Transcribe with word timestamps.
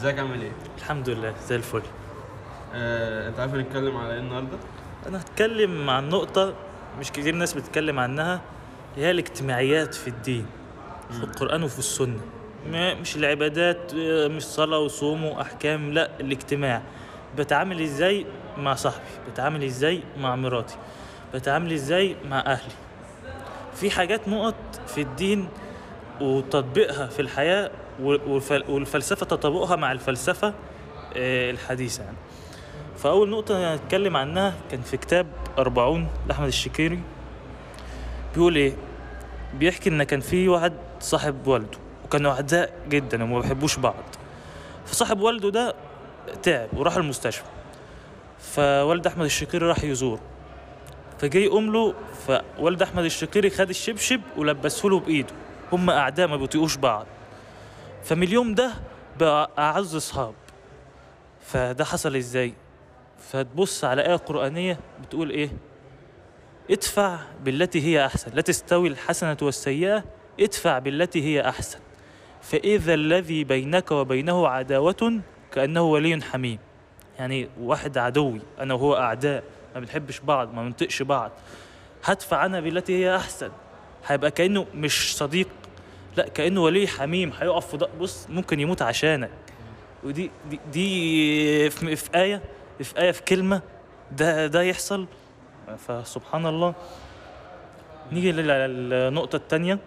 ازيك 0.00 0.18
عامل 0.18 0.42
إيه؟ 0.42 0.52
الحمد 0.78 1.08
لله 1.08 1.34
زي 1.48 1.56
الفل. 1.56 1.82
آه، 2.74 3.28
انت 3.28 3.40
عارف 3.40 3.54
هنتكلم 3.54 3.96
على 3.96 4.12
إيه 4.14 4.18
النهارده؟ 4.20 4.56
أنا 5.06 5.20
هتكلم 5.20 5.90
عن 5.90 6.08
نقطة 6.08 6.54
مش 7.00 7.12
كتير 7.12 7.34
ناس 7.34 7.54
بتتكلم 7.54 7.98
عنها 7.98 8.40
هي 8.96 9.10
الاجتماعيات 9.10 9.94
في 9.94 10.08
الدين 10.08 10.46
في 11.10 11.24
القرآن 11.24 11.62
وفي 11.62 11.78
السنة. 11.78 12.20
ما- 12.70 12.94
مش 12.94 13.16
العبادات 13.16 13.92
آه، 13.94 14.28
مش 14.28 14.42
صلاة 14.42 14.78
وصوم 14.78 15.24
وأحكام 15.24 15.92
لا 15.92 16.10
الاجتماع. 16.20 16.82
بتعامل 17.38 17.80
إزاي 17.82 18.26
مع 18.58 18.74
صاحبي؟ 18.74 19.04
بتعامل 19.32 19.64
إزاي 19.64 20.02
مع 20.18 20.36
مراتي؟ 20.36 20.76
بتعامل 21.34 21.72
إزاي 21.72 22.16
مع 22.30 22.38
أهلي؟ 22.40 22.72
في 23.74 23.90
حاجات 23.90 24.28
نقط 24.28 24.54
في 24.86 25.00
الدين 25.00 25.48
وتطبيقها 26.20 27.06
في 27.06 27.22
الحياة 27.22 27.70
والف- 28.02 28.68
والفلسفة 28.68 29.26
تطابقها 29.26 29.76
مع 29.76 29.92
الفلسفة 29.92 30.54
آه، 31.16 31.50
الحديثة 31.50 32.04
يعني. 32.04 32.16
فأول 32.98 33.30
نقطة 33.30 33.74
هنتكلم 33.74 34.16
عنها 34.16 34.54
كان 34.70 34.80
في 34.80 34.96
كتاب 34.96 35.26
أربعون 35.58 36.08
لأحمد 36.28 36.46
الشكيري. 36.46 37.00
بيقول 38.34 38.56
إيه؟ 38.56 38.72
بيحكي 39.54 39.90
إن 39.90 40.02
كان 40.02 40.20
في 40.20 40.48
واحد 40.48 40.72
صاحب 41.00 41.46
والده 41.46 41.78
وكانوا 42.04 42.32
أعداء 42.32 42.72
جدا 42.88 43.24
وما 43.24 43.40
بيحبوش 43.40 43.76
بعض. 43.78 43.94
فصاحب 44.86 45.20
والده 45.20 45.50
ده 45.50 45.74
تعب 46.42 46.68
وراح 46.76 46.96
المستشفى. 46.96 47.44
فوالد 48.38 49.06
أحمد 49.06 49.24
الشكيري 49.24 49.66
راح 49.66 49.84
يزوره. 49.84 50.20
فجاي 51.18 51.44
يقوم 51.44 51.72
له 51.72 51.94
فوالد 52.26 52.82
أحمد 52.82 53.04
الشكيري 53.04 53.50
خد 53.50 53.68
الشبشب 53.68 54.20
ولبسه 54.36 54.88
له 54.88 55.00
بإيده. 55.00 55.32
هم 55.72 55.90
أعداء 55.90 56.26
ما 56.28 56.36
بيطيقوش 56.36 56.76
بعض. 56.76 57.06
فمن 58.04 58.22
اليوم 58.22 58.54
ده 58.54 58.72
بقى 59.18 59.50
أعز 59.58 59.94
أصحاب. 59.96 60.34
فده 61.40 61.84
حصل 61.84 62.16
إزاي؟ 62.16 62.54
فتبص 63.18 63.84
على 63.84 64.02
آية 64.02 64.16
قرآنية 64.16 64.78
بتقول 65.02 65.30
إيه؟ 65.30 65.50
ادفع 66.70 67.18
بالتي 67.44 67.82
هي 67.82 68.06
أحسن 68.06 68.30
لا 68.34 68.40
تستوي 68.40 68.88
الحسنة 68.88 69.36
والسيئة 69.42 70.04
ادفع 70.40 70.78
بالتي 70.78 71.22
هي 71.24 71.48
أحسن. 71.48 71.78
فإذا 72.42 72.94
الذي 72.94 73.44
بينك 73.44 73.90
وبينه 73.90 74.48
عداوة 74.48 75.20
كأنه 75.52 75.82
ولي 75.82 76.22
حميم. 76.22 76.58
يعني 77.18 77.48
واحد 77.60 77.98
عدوي 77.98 78.40
أنا 78.60 78.74
وهو 78.74 78.96
أعداء 78.96 79.42
ما 79.74 79.80
بنحبش 79.80 80.20
بعض 80.20 80.54
ما 80.54 80.62
بنطقش 80.62 81.02
بعض. 81.02 81.30
هدفع 82.04 82.46
أنا 82.46 82.60
بالتي 82.60 83.04
هي 83.04 83.16
أحسن. 83.16 83.50
هيبقى 84.06 84.30
كأنه 84.30 84.66
مش 84.74 85.16
صديق 85.16 85.48
لا 86.16 86.28
كأنه 86.28 86.62
ولي 86.62 86.86
حميم 86.88 87.32
هيقف 87.40 87.66
في 87.76 87.88
بص 88.00 88.26
ممكن 88.30 88.60
يموت 88.60 88.82
عشانك. 88.82 89.30
ودي 90.04 90.30
دي, 90.50 90.60
دي 90.72 91.70
في, 91.70 91.96
في 91.96 92.10
آية 92.14 92.42
في 92.82 92.98
آية 92.98 93.10
في 93.12 93.22
كلمة 93.22 93.62
ده 94.12 94.46
ده 94.46 94.62
يحصل. 94.62 95.06
فسبحان 95.88 96.46
الله. 96.46 96.74
نيجي 98.12 98.32
لل- 98.32 98.88
للنقطة 98.90 99.36
التانية. 99.36 99.78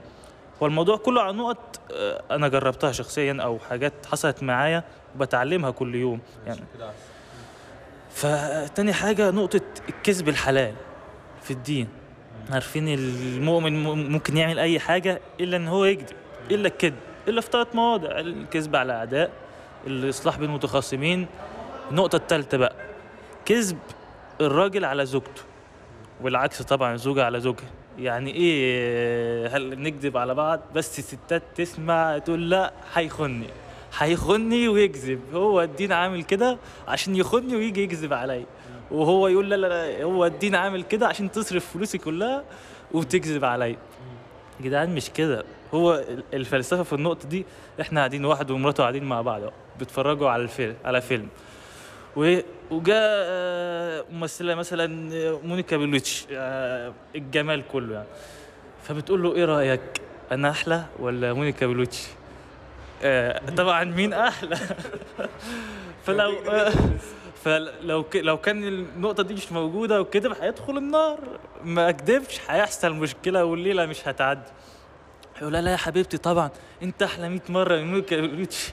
هو 0.61 0.67
الموضوع 0.67 0.97
كله 0.97 1.21
عن 1.21 1.35
نقط 1.38 1.79
آه، 1.94 2.23
أنا 2.31 2.47
جربتها 2.47 2.91
شخصيا 2.91 3.38
أو 3.41 3.59
حاجات 3.59 3.94
حصلت 4.05 4.44
معايا 4.44 4.83
وبتعلمها 5.16 5.71
كل 5.71 5.95
يوم. 5.95 6.19
يعني. 6.47 6.59
فتاني 8.11 8.94
حاجة 8.94 9.31
نقطة 9.31 9.61
الكذب 9.89 10.29
الحلال 10.29 10.73
في 11.44 11.51
الدين. 11.51 11.88
عارفين 12.51 12.87
المؤمن 12.87 13.83
ممكن 13.83 14.37
يعمل 14.37 14.59
أي 14.59 14.79
حاجة 14.79 15.21
إلا 15.39 15.57
إن 15.57 15.67
هو 15.67 15.85
يكذب 15.85 16.15
إلا 16.51 16.67
الكذب 16.67 16.95
إلا 17.27 17.41
في 17.41 17.49
ثلاث 17.51 17.75
مواضع 17.75 18.19
الكذب 18.19 18.75
على 18.75 18.93
أعداء 18.93 19.31
الإصلاح 19.87 20.37
بين 20.37 20.49
المتخاصمين. 20.49 21.27
النقطة 21.91 22.16
الثالثة 22.16 22.57
بقى 22.57 22.75
كذب 23.45 23.77
الراجل 24.41 24.85
على 24.85 25.05
زوجته 25.05 25.41
والعكس 26.22 26.61
طبعا 26.61 26.93
الزوجة 26.93 27.25
على 27.25 27.39
زوجها. 27.39 27.69
يعني 27.99 28.33
إيه 28.33 29.47
هل 29.57 29.81
نكذب 29.81 30.17
على 30.17 30.33
بعض؟ 30.35 30.59
بس 30.75 30.99
الستات 30.99 31.43
تسمع 31.55 32.17
تقول 32.17 32.49
لا 32.49 32.73
هيخني 32.93 33.47
هيخني 33.97 34.67
ويكذب. 34.67 35.19
هو 35.33 35.61
الدين 35.61 35.91
عامل 35.91 36.23
كده 36.23 36.57
عشان 36.88 37.16
يخني 37.16 37.55
ويجي 37.55 37.83
يكذب 37.83 38.13
عليا. 38.13 38.45
وهو 38.93 39.27
يقول 39.27 39.49
لا 39.49 39.55
لا 39.55 40.03
هو 40.03 40.25
الدين 40.25 40.55
عامل 40.55 40.83
كده 40.83 41.07
عشان 41.07 41.31
تصرف 41.31 41.73
فلوسي 41.73 41.97
كلها 41.97 42.43
وتكذب 42.91 43.45
عليا. 43.45 43.67
يا 44.59 44.65
جدعان 44.65 44.95
مش 44.95 45.09
كده. 45.09 45.43
هو 45.73 46.03
الفلسفة 46.33 46.83
في 46.83 46.93
النقطة 46.93 47.27
دي 47.27 47.45
إحنا 47.81 47.99
قاعدين 47.99 48.25
واحد 48.25 48.51
ومراته 48.51 48.83
قاعدين 48.83 49.03
مع 49.03 49.21
بعض 49.21 49.41
بيتفرجوا 49.79 50.29
على 50.29 50.43
الفيلم 50.43 50.75
على 50.85 51.01
فيلم. 51.01 51.27
وجاء 52.71 52.97
آه، 52.99 54.05
ممثلة 54.11 54.55
مثلا 54.55 55.15
آه، 55.15 55.39
مونيكا 55.43 55.77
بيلوتش 55.77 56.25
آه، 56.31 56.93
الجمال 57.15 57.63
كله 57.71 57.93
يعني. 57.95 58.07
فبتقول 58.83 59.23
له 59.23 59.35
إيه 59.35 59.45
رأيك 59.45 59.81
أنا 60.31 60.49
أحلى 60.49 60.85
ولا 60.99 61.33
مونيكا 61.33 61.67
بيلوتشي 61.67 62.07
آه، 63.03 63.41
طبعا 63.57 63.83
مين 63.83 64.13
أحلى؟ 64.13 64.55
فلو 66.05 66.33
فلو 67.43 68.03
ك- 68.03 68.15
لو 68.15 68.37
كان 68.37 68.63
النقطة 68.63 69.23
دي 69.23 69.33
مش 69.33 69.51
موجودة 69.51 70.01
وكده 70.01 70.35
هيدخل 70.41 70.77
النار. 70.77 71.19
ما 71.65 71.89
اكدبش 71.89 72.39
هيحصل 72.47 72.93
مشكلة 72.93 73.45
والليلة 73.45 73.85
مش 73.85 74.07
هتعدي. 74.07 74.49
هيقول 75.37 75.53
لا 75.53 75.71
يا 75.71 75.77
حبيبتي 75.77 76.17
طبعا 76.17 76.49
انت 76.83 77.03
أحلى 77.03 77.29
100 77.29 77.39
مرة 77.49 77.75
من 77.75 77.87
مونيكا 77.87 78.21
بيلوتشي 78.22 78.69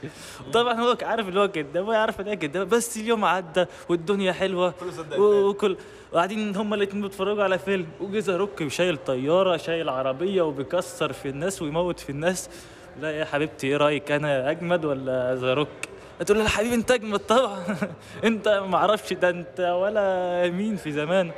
طبعا 0.53 0.73
هو 0.73 0.97
عارف 1.01 1.27
اللي 1.27 1.39
هو 1.39 1.47
كداب 1.47 1.85
هو 1.85 1.91
عارف 1.91 2.21
إن 2.21 2.27
هي 2.27 2.35
كدابه 2.35 2.77
بس 2.77 2.97
اليوم 2.97 3.25
عدى 3.25 3.65
والدنيا 3.89 4.31
حلوة. 4.33 4.73
وكل 5.17 5.77
وقاعدين 6.11 6.55
هما 6.55 6.75
الاتنين 6.75 7.01
بيتفرجوا 7.03 7.43
على 7.43 7.59
فيلم. 7.59 7.87
و 7.99 8.09
The 8.09 8.37
Rock 8.37 8.67
شايل 8.67 8.97
طيارة 8.97 9.57
شايل 9.57 9.89
عربية 9.89 10.41
وبيكسر 10.41 11.13
في 11.13 11.29
الناس 11.29 11.61
ويموت 11.61 11.99
في 11.99 12.09
الناس. 12.09 12.49
لا 13.01 13.11
يا 13.11 13.25
حبيبتي 13.25 13.67
إيه 13.67 13.77
رأيك 13.77 14.11
أنا 14.11 14.51
أجمد 14.51 14.85
ولا 14.85 15.35
ذا 15.35 15.53
روك؟ 15.53 15.67
تقول 16.25 16.39
له 16.39 16.47
حبيبي 16.47 16.75
انت 16.75 16.91
اجمد 16.91 17.19
طبعا. 17.19 17.63
انت 18.23 18.47
ما 18.47 18.75
أعرفش 18.75 19.13
ده 19.13 19.29
انت 19.29 19.59
ولا 19.59 20.49
مين 20.49 20.75
في 20.75 20.91
زمان. 20.91 21.31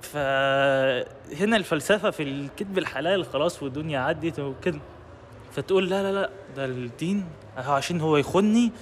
فهنا 0.00 1.56
الفلسفة 1.56 2.10
في 2.10 2.22
الكذب 2.22 2.78
الحلال 2.78 3.24
خلاص 3.24 3.62
والدنيا 3.62 4.00
عدت 4.00 4.40
وكده. 4.40 4.78
فتقول 5.52 5.90
لا 5.90 6.02
لا 6.02 6.12
لا 6.12 6.30
ده 6.56 6.64
الدين. 6.64 7.24
عشان 7.56 8.00
هو 8.00 8.16
يخوني 8.16 8.72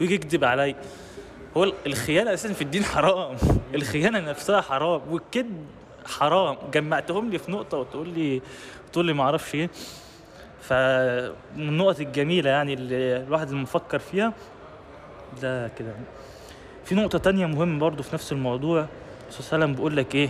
ويجي 0.00 0.14
يكذب 0.14 0.44
عليا 0.44 0.76
هو 1.56 1.72
الخيانة 1.86 2.34
أساسا 2.34 2.54
في 2.54 2.62
الدين 2.62 2.84
حرام. 2.84 3.36
الخيانة 3.74 4.20
نفسها 4.20 4.60
حرام 4.60 5.00
والكذب 5.10 5.66
حرام. 6.06 6.56
جمعتهم 6.72 7.30
لي 7.30 7.38
في 7.38 7.52
نقطة 7.52 7.78
وتقول 7.78 8.08
لي 8.08 8.42
تقول 8.92 9.06
لي 9.06 9.12
ما 9.12 9.22
أعرفش 9.22 9.54
إيه. 9.54 9.70
فمن 10.60 11.68
النقط 11.68 12.00
الجميلة 12.00 12.50
يعني 12.50 12.74
اللي 12.74 13.16
الواحد 13.16 13.48
اللي 13.48 13.62
مفكر 13.62 13.98
فيها 13.98 14.32
ده 15.42 15.68
كده. 15.68 15.92
في 16.84 16.94
نقطة 16.94 17.18
تانية 17.18 17.46
مهمة 17.46 17.78
برضو 17.78 18.02
في 18.02 18.14
نفس 18.14 18.32
الموضوع. 18.32 18.80
الرسول 19.22 19.44
صلى 19.44 19.52
الله 19.52 19.52
عليه 19.54 19.64
وسلم 19.64 19.74
بيقول 19.74 19.96
لك 19.96 20.14
إيه؟ 20.14 20.28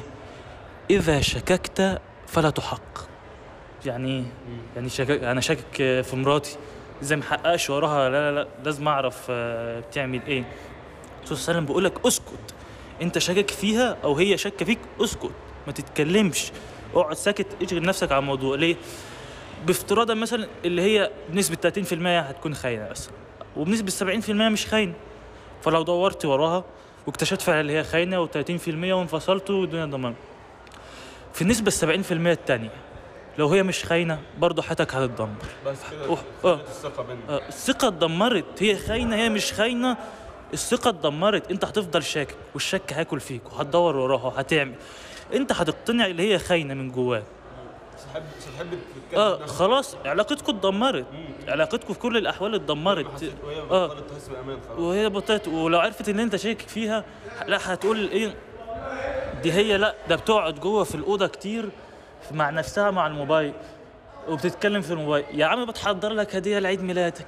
إذا 0.90 1.20
شككت 1.20 2.00
فلا 2.26 2.50
تحق. 2.50 2.98
يعني 3.86 4.16
إيه 4.16 4.22
يعني 4.76 4.88
شكك 4.88 5.24
أنا 5.24 5.40
شاكك 5.40 5.76
في 6.02 6.16
مراتي. 6.16 6.56
إزاي 7.02 7.18
ما 7.18 7.24
حققش 7.24 7.70
وراها 7.70 8.08
لا 8.10 8.30
لا 8.30 8.34
لا 8.42 8.48
لازم 8.64 8.88
أعرف 8.88 9.26
آه، 9.30 9.80
بتعمل 9.80 10.20
إيه. 10.26 10.44
الرسول 11.18 11.36
صلى 11.36 11.42
الله 11.42 11.48
عليه 11.48 11.58
وسلم 11.58 11.66
بيقول 11.66 11.84
لك 11.84 12.06
اسكت. 12.06 12.54
أنت 13.02 13.18
شاكك 13.18 13.50
فيها 13.50 13.96
أو 14.04 14.14
هي 14.14 14.38
شاكة 14.38 14.64
فيك 14.64 14.78
اسكت. 15.00 15.30
ما 15.66 15.72
تتكلمش. 15.72 16.52
اقعد 16.94 17.16
ساكت 17.16 17.46
اشغل 17.62 17.82
نفسك 17.82 18.12
على 18.12 18.18
الموضوع. 18.20 18.56
ليه؟ 18.56 18.76
بافتراضا 19.66 20.14
مثلا 20.14 20.48
اللي 20.64 20.82
هي 20.82 21.10
بنسبة 21.28 21.56
30% 21.70 21.92
هتكون 22.28 22.54
خاينة 22.54 22.88
بس 22.88 23.10
وبنسبة 23.56 23.90
70% 23.90 24.30
مش 24.30 24.66
خاينة. 24.66 24.94
فلو 25.62 25.82
دورت 25.82 26.24
وراها 26.24 26.64
واكتشفت 27.06 27.42
فعلا 27.42 27.60
اللي 27.60 27.72
هي 27.72 27.84
خاينة 27.84 28.26
و30% 28.26 28.68
وانفصلتوا 28.68 29.60
والدنيا 29.60 29.84
ضمان 29.84 30.14
في 31.34 31.42
النسبة 31.42 31.72
ال 31.82 32.04
70% 32.04 32.12
التانية 32.12 32.70
لو 33.38 33.48
هي 33.48 33.62
مش 33.62 33.84
خاينة 33.84 34.20
برضه 34.38 34.62
حياتك 34.62 34.94
هتتدمر. 34.94 35.28
بس 35.66 35.78
كده 35.90 36.16
آه. 36.44 36.54
الثقة 36.54 37.02
بيننا 37.02 37.22
آه، 37.28 37.48
الثقة 37.48 37.88
اتدمرت. 37.88 38.62
هي 38.62 38.76
خاينة 38.76 39.16
هي 39.16 39.28
مش 39.28 39.52
خاينة 39.52 39.96
الثقة 40.52 40.90
اتدمرت. 40.90 41.50
انت 41.50 41.64
هتفضل 41.64 42.02
شاكك 42.02 42.36
والشك 42.54 42.92
هياكل 42.92 43.20
فيك 43.20 43.52
وهتدور 43.52 43.96
وراها 43.96 44.24
وهتعمل. 44.26 44.74
انت 45.34 45.52
هتقتنع 45.52 46.06
اللي 46.06 46.32
هي 46.32 46.38
خاينة 46.38 46.74
من 46.74 46.90
جواك. 46.90 47.24
هتحب 48.14 48.68
تتكلم 49.08 49.20
آه. 49.20 49.46
خلاص 49.46 49.96
علاقتكم 50.04 50.56
اتدمرت. 50.56 51.06
علاقتكم 51.48 51.94
في 51.94 51.98
كل 51.98 52.16
الأحوال 52.16 52.54
اتدمرت. 52.54 53.06
وهي 53.44 53.60
آه. 53.70 53.86
بطلت 53.86 54.10
تحس 54.10 54.28
بالامان 54.28 54.58
خلاص. 54.68 54.78
وهي 54.78 55.08
بطلت. 55.08 55.48
ولو 55.48 55.78
عرفت 55.78 56.08
إن 56.08 56.20
أنت 56.20 56.36
شاكك 56.36 56.68
فيها 56.68 57.04
لا 57.46 57.58
هتقول 57.62 58.08
إيه؟ 58.08 58.34
دي 59.42 59.52
هي 59.52 59.76
لا 59.76 59.94
ده 60.08 60.16
بتقعد 60.16 60.60
جوه 60.60 60.84
في 60.84 60.94
الأوضة 60.94 61.26
كتير 61.26 61.68
مع 62.32 62.50
نفسها 62.50 62.90
مع 62.90 63.06
الموبايل. 63.06 63.52
وبتتكلم 64.28 64.80
في 64.82 64.90
الموبايل. 64.90 65.24
يا 65.32 65.46
عم 65.46 65.66
بتحضر 65.66 66.12
لك 66.12 66.36
هدية 66.36 66.58
لعيد 66.58 66.82
ميلادك. 66.82 67.26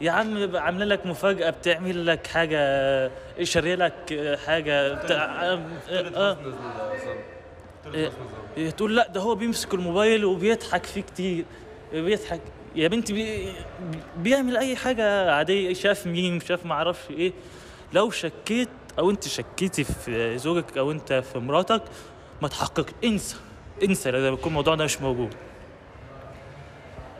يا 0.00 0.10
عم 0.10 0.56
عاملة 0.56 0.84
لك 0.84 1.06
مفاجأة 1.06 1.50
بتعمل 1.50 2.06
لك 2.06 2.26
حاجة 2.26 3.10
شارية 3.42 3.74
لك 3.74 4.36
حاجة 4.46 4.94
بتاع 4.94 5.42
آه 5.44 5.60
آه. 6.16 6.36
تقول 8.76 8.96
لا 8.96 9.08
ده 9.08 9.20
هو 9.20 9.34
بيمسك 9.34 9.74
الموبايل 9.74 10.24
وبيضحك 10.24 10.86
فيه 10.86 11.00
كتير 11.00 11.44
بيضحك. 11.92 12.40
يا 12.76 12.88
بنتي 12.88 13.12
بي 13.12 13.52
بيعمل 14.16 14.56
أي 14.56 14.76
حاجة 14.76 15.34
عادية 15.34 15.74
شاف 15.74 16.06
مين 16.06 16.40
شاف 16.40 16.66
ما 16.66 16.74
أعرفش 16.74 17.10
إيه. 17.10 17.32
لو 17.92 18.10
شكيت 18.10 18.68
أو 18.98 19.10
أنت 19.10 19.28
شكيتي 19.28 19.84
في 19.84 20.38
زوجك 20.38 20.78
أو 20.78 20.90
أنت 20.90 21.12
في 21.12 21.38
مراتك 21.38 21.82
ما 22.42 22.48
تحقق 22.48 22.86
انسى 23.04 23.36
انسى 23.84 24.10
لما 24.10 24.28
يكون 24.28 24.48
الموضوع 24.48 24.74
ده 24.74 24.84
مش 24.84 25.00
موجود. 25.00 25.34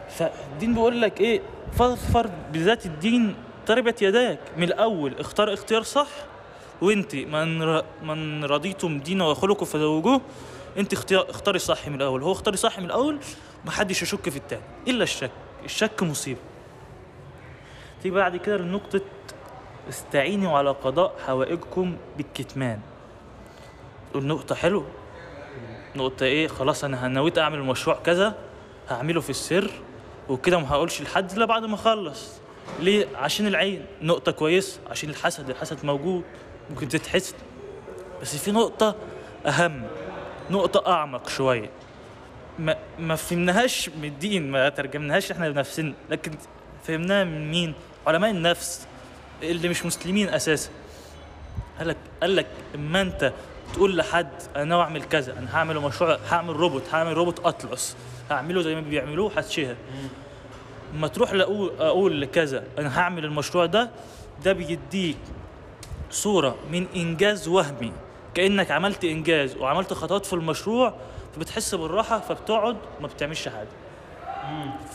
فالدين 0.08 0.74
بيقول 0.74 1.02
لك 1.02 1.20
إيه 1.20 1.40
فاظفر 1.72 2.30
بذات 2.52 2.86
الدين 2.86 3.34
تربت 3.66 4.02
يداك. 4.02 4.38
من 4.56 4.62
الأول 4.62 5.14
اختار 5.18 5.52
اختيار 5.52 5.82
صح 5.82 6.08
وأنت 6.82 7.14
من 7.14 7.62
ر... 7.62 7.84
من 8.02 8.44
رضيتم 8.44 8.98
دينه 8.98 9.30
وخلقه 9.30 9.64
فزوجوه 9.64 10.20
انت 10.78 10.94
اختاري 11.12 11.58
صح 11.58 11.88
من 11.88 11.94
الأول. 11.94 12.22
هو 12.22 12.32
اختاري 12.32 12.56
صح 12.56 12.78
من 12.78 12.84
الأول 12.84 13.18
محدش 13.64 14.02
يشك 14.02 14.28
في 14.28 14.36
التاني 14.36 14.62
إلا 14.88 15.02
الشك. 15.02 15.30
الشك 15.64 16.02
مصيبة. 16.02 16.40
تيجي 18.02 18.14
بعد 18.14 18.36
كده 18.36 18.56
لنقطة 18.56 19.00
استعينوا 19.88 20.58
على 20.58 20.70
قضاء 20.70 21.14
حوائجكم 21.26 21.96
بالكتمان. 22.16 22.80
النقطة 24.14 24.54
حلو 24.54 24.84
نقطة 25.96 26.24
إيه؟ 26.24 26.48
خلاص 26.48 26.84
أنا 26.84 27.08
نويت 27.08 27.38
أعمل 27.38 27.62
مشروع 27.62 27.96
كذا 27.96 28.34
هعمله 28.88 29.20
في 29.20 29.30
السر 29.30 29.70
وكده 30.28 30.58
ما 30.58 30.70
هقولش 30.70 31.02
لحد 31.02 31.32
إلا 31.32 31.44
بعد 31.44 31.64
ما 31.64 31.74
أخلص. 31.74 32.32
ليه؟ 32.80 33.06
عشان 33.16 33.46
العين. 33.46 33.86
نقطة 34.02 34.32
كويسة. 34.32 34.80
عشان 34.90 35.10
الحسد. 35.10 35.50
الحسد 35.50 35.84
موجود. 35.84 36.22
ممكن 36.70 36.88
تتحسد. 36.88 37.34
بس 38.22 38.36
في 38.36 38.52
نقطة 38.52 38.94
أهم. 39.46 39.86
نقطة 40.50 40.92
أعمق 40.92 41.28
شوية. 41.28 41.70
ما 42.58 42.76
ما 42.98 43.16
فهمناهاش 43.16 43.88
من 43.88 44.04
الدين 44.04 44.50
ما 44.50 44.68
ترجمناهاش 44.68 45.30
إحنا 45.30 45.48
بنفسنا 45.50 45.92
لكن 46.10 46.32
فهمناها 46.84 47.24
من 47.24 47.50
مين؟ 47.50 47.74
علماء 48.06 48.30
النفس 48.30 48.86
اللي 49.42 49.68
مش 49.68 49.86
مسلمين 49.86 50.28
أساسا. 50.28 50.70
قال 51.78 51.88
لك 51.88 51.96
قال 52.20 52.36
لك 52.36 52.46
إما 52.74 53.00
أنت 53.00 53.32
تقول 53.74 53.96
لحد 53.96 54.28
أنا 54.56 54.64
ناوي 54.64 54.82
أعمل 54.82 55.02
كذا 55.02 55.38
أنا 55.38 55.56
هعمل 55.56 55.80
مشروع 55.80 56.18
هعمل 56.30 56.56
روبوت 56.56 56.82
هعمل 56.92 57.12
روبوت 57.16 57.46
أطلس 57.46 57.96
هعمله 58.30 58.62
زي 58.62 58.74
ما 58.74 58.80
بيعملوه 58.80 59.32
هتشهر 59.36 59.76
اما 60.94 61.08
تروح 61.08 61.32
لاقول 61.32 61.72
أقول 61.80 62.20
لكذا 62.20 62.64
أنا 62.78 62.98
هعمل 63.00 63.24
المشروع 63.24 63.66
ده 63.66 63.90
ده 64.44 64.52
بيديك 64.52 65.16
صورة 66.10 66.56
من 66.72 66.86
إنجاز 66.96 67.48
وهمي. 67.48 67.92
كأنك 68.34 68.70
عملت 68.70 69.04
إنجاز 69.04 69.56
وعملت 69.56 69.92
خطوات 69.92 70.26
في 70.26 70.32
المشروع 70.32 70.94
فبتحس 71.36 71.74
بالراحة 71.74 72.20
فبتقعد 72.20 72.76
ما 73.00 73.06
بتعملش 73.06 73.48
حاجة. 73.48 73.68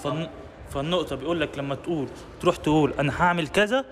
فالن... 0.03 0.29
فالنقطة 0.69 1.15
بيقول 1.15 1.41
لك 1.41 1.57
لما 1.57 1.75
تقول 1.75 2.07
تروح 2.41 2.55
تقول 2.55 2.93
أنا 2.99 3.21
هعمل 3.21 3.47
كذا 3.47 3.85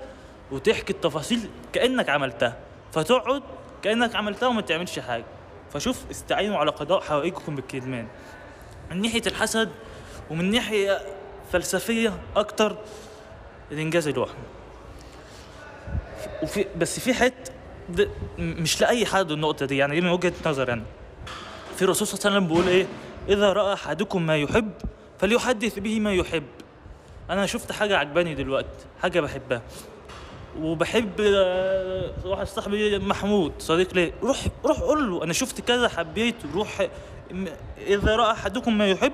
وتحكي 0.52 0.94
التفاصيل 0.94 1.50
كأنك 1.74 2.10
عملتها. 2.10 2.58
فتقعد 2.94 3.44
كأنك 3.84 4.16
عملتها 4.16 4.48
وما 4.48 4.62
تعملش 4.62 5.00
حاجة. 5.00 5.26
فشوف 5.74 6.10
استعينوا 6.12 6.58
على 6.58 6.72
قضاء 6.72 7.02
حوائجكم 7.02 7.56
بالكتمان 7.56 8.08
من 8.92 9.02
ناحية 9.02 9.22
الحسد 9.28 9.70
ومن 10.30 10.52
ناحية 10.52 11.02
فلسفية 11.52 12.14
أكتر 12.36 12.78
الإنجاز 13.72 14.08
الوهمي 14.08 14.34
وفي 16.44 16.66
بس 16.78 17.00
في 17.00 17.14
حتة 17.14 17.52
مش 18.40 18.82
لأي 18.82 19.06
حد 19.06 19.32
النقطة 19.32 19.66
دي 19.66 19.78
يعني 19.78 19.96
دي 19.96 20.02
من 20.02 20.10
وجهة 20.10 20.34
نظر 20.46 20.74
أنا. 20.74 20.84
في 21.76 21.82
الرسول 21.82 22.08
صلى 22.08 22.18
الله 22.20 22.28
عليه 22.28 22.38
وسلم 22.38 22.54
بيقول 22.54 22.68
إيه؟ 22.76 22.88
إذا 23.30 23.54
رأى 23.54 23.74
أحدكم 23.74 24.26
ما 24.26 24.38
يحب 24.38 24.72
فليحدث 25.20 25.80
به 25.80 26.00
ما 26.00 26.14
يحب. 26.14 26.44
أنا 27.30 27.46
شفت 27.46 27.72
حاجة 27.72 27.98
عجباني 27.98 28.36
دلوقتي 28.36 28.86
حاجة 29.02 29.20
بحبها. 29.20 29.62
وبحب 30.62 31.12
آه، 31.22 32.12
واحد 32.26 32.48
صاحبي 32.48 33.00
محمود 33.00 33.52
صديق 33.60 33.94
لي 33.94 34.14
روح 34.24 34.48
روح 34.66 34.80
قول 34.80 35.12
له 35.12 35.24
أنا 35.24 35.34
شفت 35.34 35.62
كذا 35.62 35.90
حبيته 35.90 36.50
روح 36.54 36.88
إذا 37.88 38.16
رأى 38.16 38.32
أحدكم 38.32 38.78
ما 38.78 38.88
يحب 38.88 39.14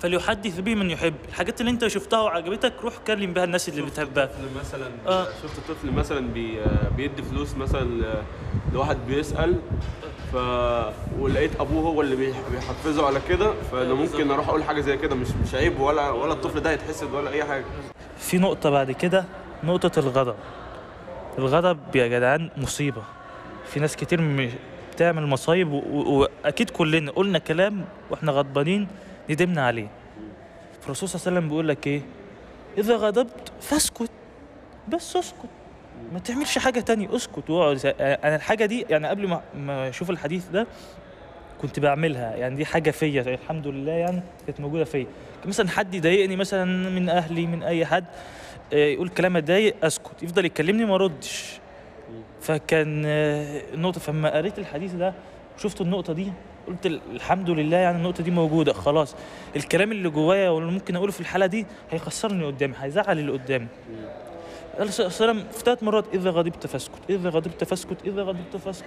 فليحدث 0.00 0.60
به 0.60 0.74
من 0.74 0.90
يحب. 0.90 1.14
الحاجات 1.28 1.60
اللي 1.60 1.70
انت 1.70 1.86
شفتها 1.86 2.20
وعجبتك 2.20 2.72
روح 2.82 2.94
كلم 3.06 3.32
بها 3.32 3.44
الناس 3.44 3.68
اللي 3.68 3.82
بتحبها. 3.82 4.28
مثلا 4.60 4.90
آه. 5.06 5.24
شفت 5.42 5.60
طفل 5.70 5.90
مثلا 5.92 6.28
بي 6.28 6.58
بيدي 6.96 7.22
فلوس 7.22 7.54
مثلا 7.54 8.14
لواحد 8.72 8.96
بيسأل 9.08 9.56
ف 10.32 10.36
ولقيت 11.18 11.60
أبوه 11.60 11.82
هو 11.82 12.00
اللي 12.00 12.16
بيح- 12.16 12.48
بيحفزه 12.52 13.06
على 13.06 13.20
كده 13.28 13.52
فأنا 13.72 13.94
ممكن 13.94 14.30
أروح 14.30 14.48
أقول 14.48 14.64
حاجة 14.64 14.80
زي 14.80 14.96
كده. 14.96 15.14
مش 15.14 15.28
مش 15.46 15.54
عيب 15.54 15.80
ولا 15.80 16.10
ولا 16.10 16.32
الطفل 16.32 16.60
ده 16.60 16.70
هيتحسد 16.70 17.14
ولا 17.14 17.30
أي 17.30 17.44
حاجة. 17.44 17.64
في 18.18 18.38
نقطة 18.38 18.70
بعد 18.70 18.90
كده 18.92 19.24
نقطة 19.64 19.98
الغضب. 20.00 20.34
الغضب 21.38 21.78
يا 21.96 22.06
جدعان 22.08 22.50
مصيبة. 22.56 23.02
في 23.66 23.80
ناس 23.80 23.96
كتير 23.96 24.20
بتعمل 24.94 25.26
مصايب 25.26 25.72
و- 25.72 25.78
و- 25.78 26.28
وأكيد 26.44 26.70
كلنا 26.70 27.10
قلنا 27.10 27.38
كلام 27.38 27.84
وإحنا 28.10 28.32
غضبانين. 28.32 28.88
ندمنا 29.30 29.66
عليه. 29.66 29.88
الرسول 30.84 31.08
صلى 31.08 31.20
الله 31.20 31.26
عليه 31.26 31.36
وسلم 31.38 31.48
بيقول 31.48 31.68
لك 31.68 31.86
إيه؟ 31.86 32.00
إذا 32.78 32.96
غضبت 32.96 33.52
فاسكت 33.60 34.10
بس 34.88 35.16
اسكت 35.16 35.48
ما 36.12 36.18
تعملش 36.18 36.58
حاجة 36.58 36.80
تانية 36.80 37.16
اسكت 37.16 37.50
واقعد. 37.50 37.94
أنا 38.00 38.36
الحاجة 38.36 38.66
دي 38.66 38.86
يعني 38.90 39.08
قبل 39.08 39.38
ما 39.54 39.88
أشوف 39.88 40.10
الحديث 40.10 40.48
ده 40.48 40.66
كنت 41.62 41.80
بعملها. 41.80 42.36
يعني 42.36 42.56
دي 42.56 42.64
حاجة 42.64 42.90
فيا 42.90 43.22
الحمد 43.22 43.66
لله 43.66 43.92
يعني 43.92 44.22
كانت 44.46 44.60
موجودة 44.60 44.84
فيا. 44.84 45.06
مثلا 45.46 45.68
حد 45.68 45.94
يضايقني 45.94 46.36
مثلا 46.36 46.64
من 46.90 47.08
أهلي 47.08 47.46
من 47.46 47.62
أي 47.62 47.86
حد 47.86 48.04
آه، 48.72 48.76
يقول 48.76 49.08
كلام 49.08 49.36
اتضايق 49.36 49.74
أسكت. 49.84 50.22
يفضل 50.22 50.44
يكلمني 50.44 50.84
ما 50.84 50.94
أردش. 50.94 51.60
فكان 52.40 53.02
آه، 53.06 53.62
النقطه 53.74 54.00
فلما 54.00 54.36
قريت 54.36 54.58
الحديث 54.58 54.92
ده 54.92 55.14
شفت 55.62 55.80
النقطة 55.80 56.12
دي؟ 56.12 56.32
قلت 56.68 56.86
ال- 56.86 57.00
الحمد 57.12 57.50
لله 57.50 57.76
يعني 57.76 57.98
النقطة 57.98 58.22
دي 58.22 58.30
موجودة 58.30 58.72
خلاص. 58.72 59.14
الكلام 59.56 59.92
اللي 59.92 60.08
جوايا 60.10 60.50
واللي 60.50 60.72
ممكن 60.72 60.96
أقوله 60.96 61.12
في 61.12 61.20
الحالة 61.20 61.46
دي 61.46 61.66
هيخسرني 61.90 62.46
قدامي 62.46 62.74
هيزعل 62.80 63.18
اللي 63.18 63.32
قدامي 63.32 63.66
قال 64.78 64.92
صلى 64.92 65.06
الله 65.06 65.16
عليه 65.20 65.30
وسلم 65.32 65.52
في 65.52 65.64
ثلاث 65.64 65.82
مرات 65.82 66.04
إذا 66.14 66.30
غضبت 66.30 66.66
فاسكت 66.66 66.98
إذا 67.10 67.28
غضبت 67.30 67.64
فاسكت 67.64 67.96
إذا 68.04 68.22
غضبت 68.22 68.56
فاسكت. 68.64 68.86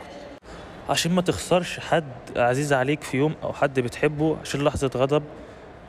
عشان 0.90 1.12
ما 1.12 1.22
تخسرش 1.22 1.80
حد 1.80 2.12
عزيز 2.36 2.74
عليك 2.74 3.02
في 3.04 3.18
يوم 3.18 3.36
أو 3.44 3.54
حد 3.54 3.80
بتحبه 3.80 4.38
عشان 4.42 4.64
لحظة 4.64 4.92
غضب 4.96 5.24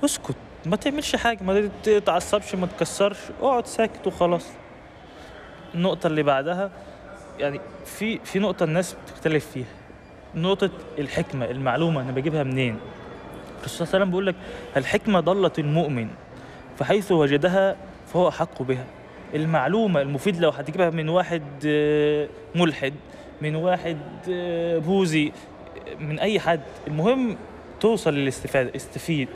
اسكت. 0.05 0.37
ما 0.67 0.76
تعملش 0.76 1.17
حاجة 1.17 1.43
ما 1.43 1.71
تتعصبش 1.83 2.55
ما 2.55 2.67
تكسرش 2.67 3.19
اقعد 3.43 3.67
ساكت 3.67 4.07
وخلاص. 4.07 4.47
النقطة 5.75 6.07
اللي 6.07 6.23
بعدها 6.23 6.71
يعني 7.38 7.61
في 7.85 8.19
في 8.25 8.38
نقطة 8.38 8.64
الناس 8.64 8.97
بتختلف 9.05 9.47
فيها. 9.50 9.67
نقطة 10.37 10.71
الحكمة 10.99 11.45
المعلومة 11.45 12.00
أنا 12.00 12.12
بجيبها 12.12 12.43
منين؟ 12.43 12.76
الرسول 13.61 13.87
صلى 13.87 13.87
الله 13.87 13.95
عليه 13.95 13.99
وسلم 14.05 14.11
بيقول 14.11 14.26
لك 14.26 14.35
الحكمة 14.76 15.21
ضله 15.21 15.53
المؤمن 15.59 16.09
فحيث 16.79 17.12
وجدها 17.12 17.76
فهو 18.07 18.29
احق 18.29 18.62
بها. 18.62 18.85
المعلومة 19.35 20.00
المفيد 20.00 20.41
لو 20.41 20.50
هتجيبها 20.50 20.91
من 20.91 21.09
واحد 21.09 21.43
آه، 21.67 22.29
ملحد 22.55 22.95
من 23.43 23.55
واحد 23.57 23.99
آه، 24.31 24.79
بوذي 24.79 25.33
من 26.00 26.19
أي 26.19 26.41
حد 26.41 26.61
المهم 26.87 27.37
توصل 27.81 28.14
للاستفادة 28.14 28.76
استفيد. 28.76 29.29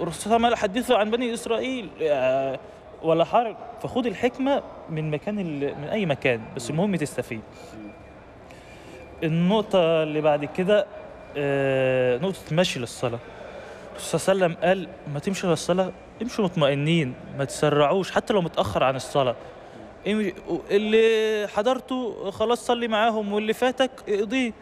الرسول 0.00 0.22
صلى 0.22 0.36
الله 0.36 0.46
عليه 0.46 0.56
وسلم 0.56 0.70
حدثوا 0.70 0.96
عن 0.96 1.10
بني 1.10 1.34
إسرائيل 1.34 1.88
آه، 2.02 2.58
ولا 3.02 3.24
حرج. 3.24 3.56
فخد 3.82 4.06
الحكمة 4.06 4.62
من 4.90 5.10
مكان 5.10 5.34
من 5.60 5.88
أي 5.92 6.06
مكان 6.06 6.40
بس 6.56 6.70
المهم 6.70 6.96
تستفيد. 6.96 7.40
النقطة 9.22 10.02
اللي 10.02 10.20
بعد 10.20 10.44
كده 10.44 10.86
آه، 11.36 12.18
نقطة 12.18 12.38
المشي 12.50 12.78
للصلاة. 12.80 13.18
الرسول 13.92 14.20
صلى 14.20 14.32
الله 14.32 14.44
عليه 14.44 14.54
وسلم 14.56 14.68
قال 14.68 14.88
ما 15.12 15.18
تمشي 15.18 15.46
للصلاه 15.46 15.92
امشوا 16.22 16.44
مطمئنين 16.44 17.14
ما 17.38 17.44
تسرعوش 17.44 18.10
حتى 18.10 18.32
لو 18.32 18.42
متأخر 18.42 18.84
عن 18.84 18.96
الصلاة. 18.96 19.36
امشي- 20.06 20.34
اللي 20.70 21.48
حضرته 21.48 22.30
خلاص 22.30 22.66
صلي 22.66 22.88
معاهم 22.88 23.32
واللي 23.32 23.52
فاتك 23.52 23.90
اقضيه. 24.08 24.52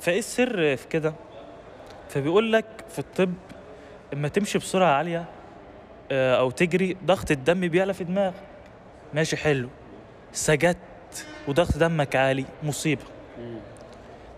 فإيه 0.00 0.18
السر 0.18 0.76
في 0.76 0.88
كده؟ 0.88 1.14
فبيقول 2.08 2.52
لك 2.52 2.66
في 2.92 2.98
الطب 2.98 3.32
اما 4.12 4.28
تمشي 4.28 4.58
بسرعة 4.58 4.90
عالية 4.92 5.24
آه، 6.12 6.36
أو 6.38 6.50
تجري 6.50 6.96
ضغط 7.04 7.30
الدم 7.30 7.60
بيعلى 7.68 7.94
في 7.94 8.04
دماغك. 8.04 8.34
ماشي 9.14 9.36
حلو. 9.36 9.68
سجدت 10.32 11.26
وضغط 11.48 11.76
دمك 11.76 12.16
عالي 12.16 12.44
مصيبة. 12.62 13.02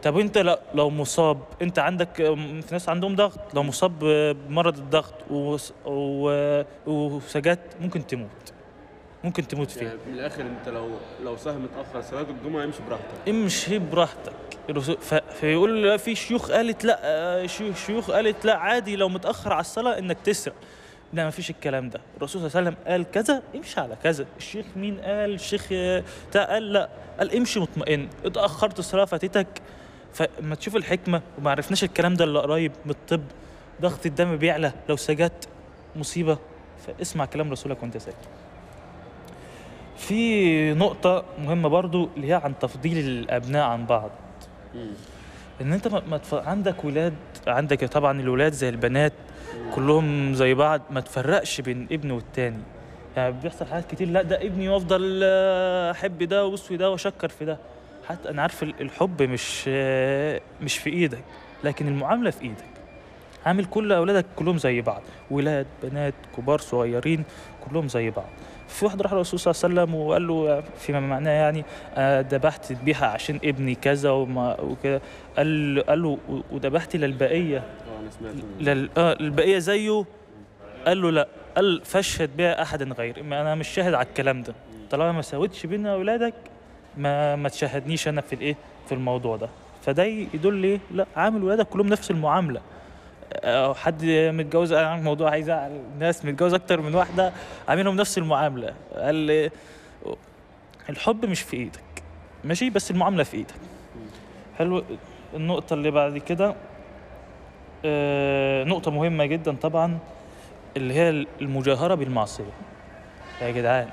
طب 0.02 0.18
انت 0.18 0.56
لو 0.74 0.90
مصاب 0.90 1.38
انت 1.62 1.78
عندك 1.78 2.16
في 2.16 2.68
ناس 2.72 2.88
عندهم 2.88 3.16
ضغط. 3.16 3.54
لو 3.54 3.62
مصاب 3.62 4.04
آه، 4.04 4.32
بمرض 4.32 4.78
الضغط 4.78 5.14
وسجدت 6.86 7.76
ممكن 7.80 8.06
تموت. 8.06 8.52
ممكن 9.24 9.48
تموت 9.48 9.70
فيها. 9.70 9.88
يعني 9.88 9.98
من 10.06 10.14
الآخر 10.14 10.42
انت 10.42 10.68
لو 10.68 10.90
لو 11.24 11.36
سهم 11.36 11.64
اتاخر 11.64 12.02
صلاة 12.10 12.26
الجمعة 12.30 12.62
يمشي 12.62 12.82
براحتك. 12.88 13.28
امشي 13.28 13.78
براحتك. 13.78 14.32
فيقول 15.40 15.82
لا 15.82 15.96
في 15.96 16.14
شيوخ 16.14 16.50
قالت 16.50 16.84
لا 16.84 16.98
آه، 17.02 17.46
شيوخ 17.86 18.10
قالت 18.10 18.44
لا 18.44 18.56
عادي 18.56 18.96
لو 18.96 19.08
متأخر 19.08 19.52
على 19.52 19.60
الصلاة 19.60 19.98
انك 19.98 20.16
تسرق. 20.24 20.54
لا 21.12 21.24
ما 21.24 21.30
فيش 21.30 21.50
الكلام 21.50 21.88
ده. 21.88 22.00
الرسول 22.16 22.40
صلى 22.42 22.48
الله 22.48 22.56
عليه 22.58 22.68
وسلم 22.70 22.92
قال 22.92 23.10
كذا 23.10 23.42
امشي 23.56 23.80
على 23.80 23.96
كذا. 24.02 24.26
الشيخ 24.38 24.66
مين 24.76 25.00
قال؟ 25.00 25.34
الشيخ 25.34 25.68
آه، 25.72 26.02
بتاع 26.30 26.44
قال 26.44 26.72
لا. 26.72 26.88
قال 27.18 27.36
امشي 27.36 27.60
مطمئن. 27.60 28.08
اتأخرت 28.24 28.78
الصلاة 28.78 29.04
فاتتك. 29.04 29.46
فما 30.14 30.54
تشوف 30.54 30.76
الحكمة 30.76 31.22
وما 31.38 31.50
عرفناش 31.50 31.84
الكلام 31.84 32.14
ده 32.14 32.24
إلا 32.24 32.40
قريب 32.40 32.72
من 32.84 32.90
الطب 32.90 33.22
ضغط 33.80 34.06
الدم 34.06 34.36
بيعلى 34.36 34.72
لو 34.88 34.96
سجدت 34.96 35.48
مصيبة 35.96 36.38
فاسمع 36.86 37.24
كلام 37.24 37.50
رسولك 37.52 37.82
وأنت 37.82 37.96
ساكت. 37.96 38.16
في 39.96 40.74
نقطة 40.74 41.24
مهمة 41.38 41.68
برضو 41.68 42.08
اللي 42.16 42.28
هي 42.28 42.34
عن 42.44 42.58
تفضيل 42.58 42.98
الأبناء 42.98 43.66
عن 43.66 43.86
بعض. 43.86 44.10
إن 45.60 45.72
أنت 45.72 45.88
ما 45.88 46.16
تف... 46.18 46.34
عندك 46.34 46.84
ولاد 46.84 47.14
عندك 47.46 47.84
طبعا 47.84 48.20
الولاد 48.20 48.52
زي 48.52 48.68
البنات 48.68 49.12
كلهم 49.74 50.34
زي 50.34 50.54
بعض 50.54 50.82
ما 50.90 51.00
تفرقش 51.00 51.60
بين 51.60 51.88
ابن 51.92 52.10
والتاني. 52.10 52.62
يعني 53.16 53.34
بيحصل 53.42 53.66
حاجات 53.66 53.90
كتير 53.90 54.08
لا 54.08 54.22
ده 54.22 54.42
ابني 54.42 54.68
وأفضل 54.68 55.20
آه، 55.24 55.90
أحب 55.90 56.22
ده 56.22 56.44
وابص 56.46 56.62
في 56.62 56.76
ده 56.76 56.90
وأشكر 56.90 57.28
في 57.28 57.44
ده. 57.44 57.58
حتى 58.10 58.30
أنا 58.30 58.42
عارف 58.42 58.62
ال- 58.62 58.74
الحب 58.80 59.22
مش 59.22 59.68
مش 60.62 60.78
في 60.78 60.90
إيدك 60.90 61.22
لكن 61.64 61.88
المعاملة 61.88 62.30
في 62.30 62.42
إيدك. 62.42 62.64
عامل 63.46 63.64
كل 63.64 63.92
أولادك 63.92 64.26
كلهم 64.36 64.58
زي 64.58 64.80
بعض 64.80 65.02
ولاد 65.30 65.66
بنات 65.82 66.14
كبار 66.36 66.58
صغيرين 66.58 67.24
كلهم 67.70 67.88
زي 67.88 68.10
بعض. 68.10 68.26
في 68.68 68.84
واحد 68.84 69.02
راح 69.02 69.12
للرسول 69.12 69.40
صلى 69.40 69.52
الله 69.54 69.80
عليه 69.80 69.90
وسلم 69.92 69.94
وقال 70.00 70.26
له 70.26 70.62
فيما 70.78 71.00
معناه 71.00 71.30
يعني 71.30 71.64
آه، 71.94 72.20
ذبحت 72.20 72.72
ذبيحه 72.72 73.06
عشان 73.06 73.40
ابني 73.44 73.74
كذا 73.74 74.10
وكده. 74.10 75.00
قال 75.36 75.82
قال 75.88 76.02
له 76.02 76.18
وذبحت 76.50 76.96
للبقية. 76.96 77.62
لل... 78.60 78.90
آه 78.96 79.12
البقية 79.20 79.58
زيه؟ 79.58 80.04
قال 80.86 81.02
له 81.02 81.10
لا. 81.10 81.28
قال 81.56 81.80
فاشهد 81.84 82.36
بها 82.36 82.62
أحدا 82.62 82.94
غير 82.94 83.20
أنا 83.20 83.54
مش 83.54 83.68
شاهد 83.68 83.94
على 83.94 84.06
الكلام 84.06 84.42
ده. 84.42 84.54
طالما 84.90 85.12
ما 85.12 85.22
ساوتش 85.22 85.66
بين 85.66 85.86
أولادك 85.86 86.34
ما 86.96 87.36
ما 87.36 87.48
تشاهدنيش 87.48 88.08
أنا 88.08 88.20
في 88.20 88.32
الإيه؟ 88.34 88.56
في 88.86 88.94
الموضوع 88.94 89.36
ده. 89.36 89.48
فده 89.82 90.04
يدل 90.04 90.64
إيه 90.64 90.78
لا 90.90 91.06
عامل 91.16 91.44
ولادك 91.44 91.66
كلهم 91.66 91.86
نفس 91.86 92.10
المعاملة. 92.10 92.60
آه، 93.32 93.74
حد 93.74 94.04
متجوز 94.04 94.72
عن 94.72 95.04
موضوع 95.04 95.34
هيزعل 95.34 95.80
ناس 95.98 96.24
متجوز 96.24 96.54
أكتر 96.54 96.80
من 96.80 96.94
واحدة 96.94 97.32
عاملهم 97.68 97.96
نفس 97.96 98.18
المعاملة. 98.18 98.74
قال 98.94 99.50
الحب 100.90 101.24
مش 101.26 101.42
في 101.42 101.56
إيدك. 101.56 101.80
ماشي؟ 102.44 102.70
بس 102.70 102.90
المعاملة 102.90 103.22
في 103.22 103.36
إيدك. 103.36 103.54
حلو. 104.58 104.84
النقطة 105.34 105.74
اللي 105.74 105.90
بعد 105.90 106.18
كده 106.18 106.54
آه، 107.84 108.64
نقطة 108.64 108.90
مهمة 108.90 109.26
جدا 109.26 109.56
طبعا 109.56 109.98
اللي 110.76 110.94
هي 110.94 111.26
المجاهرة 111.40 111.94
بالمعصية. 111.94 112.52
يا 113.42 113.50
جدعان. 113.50 113.88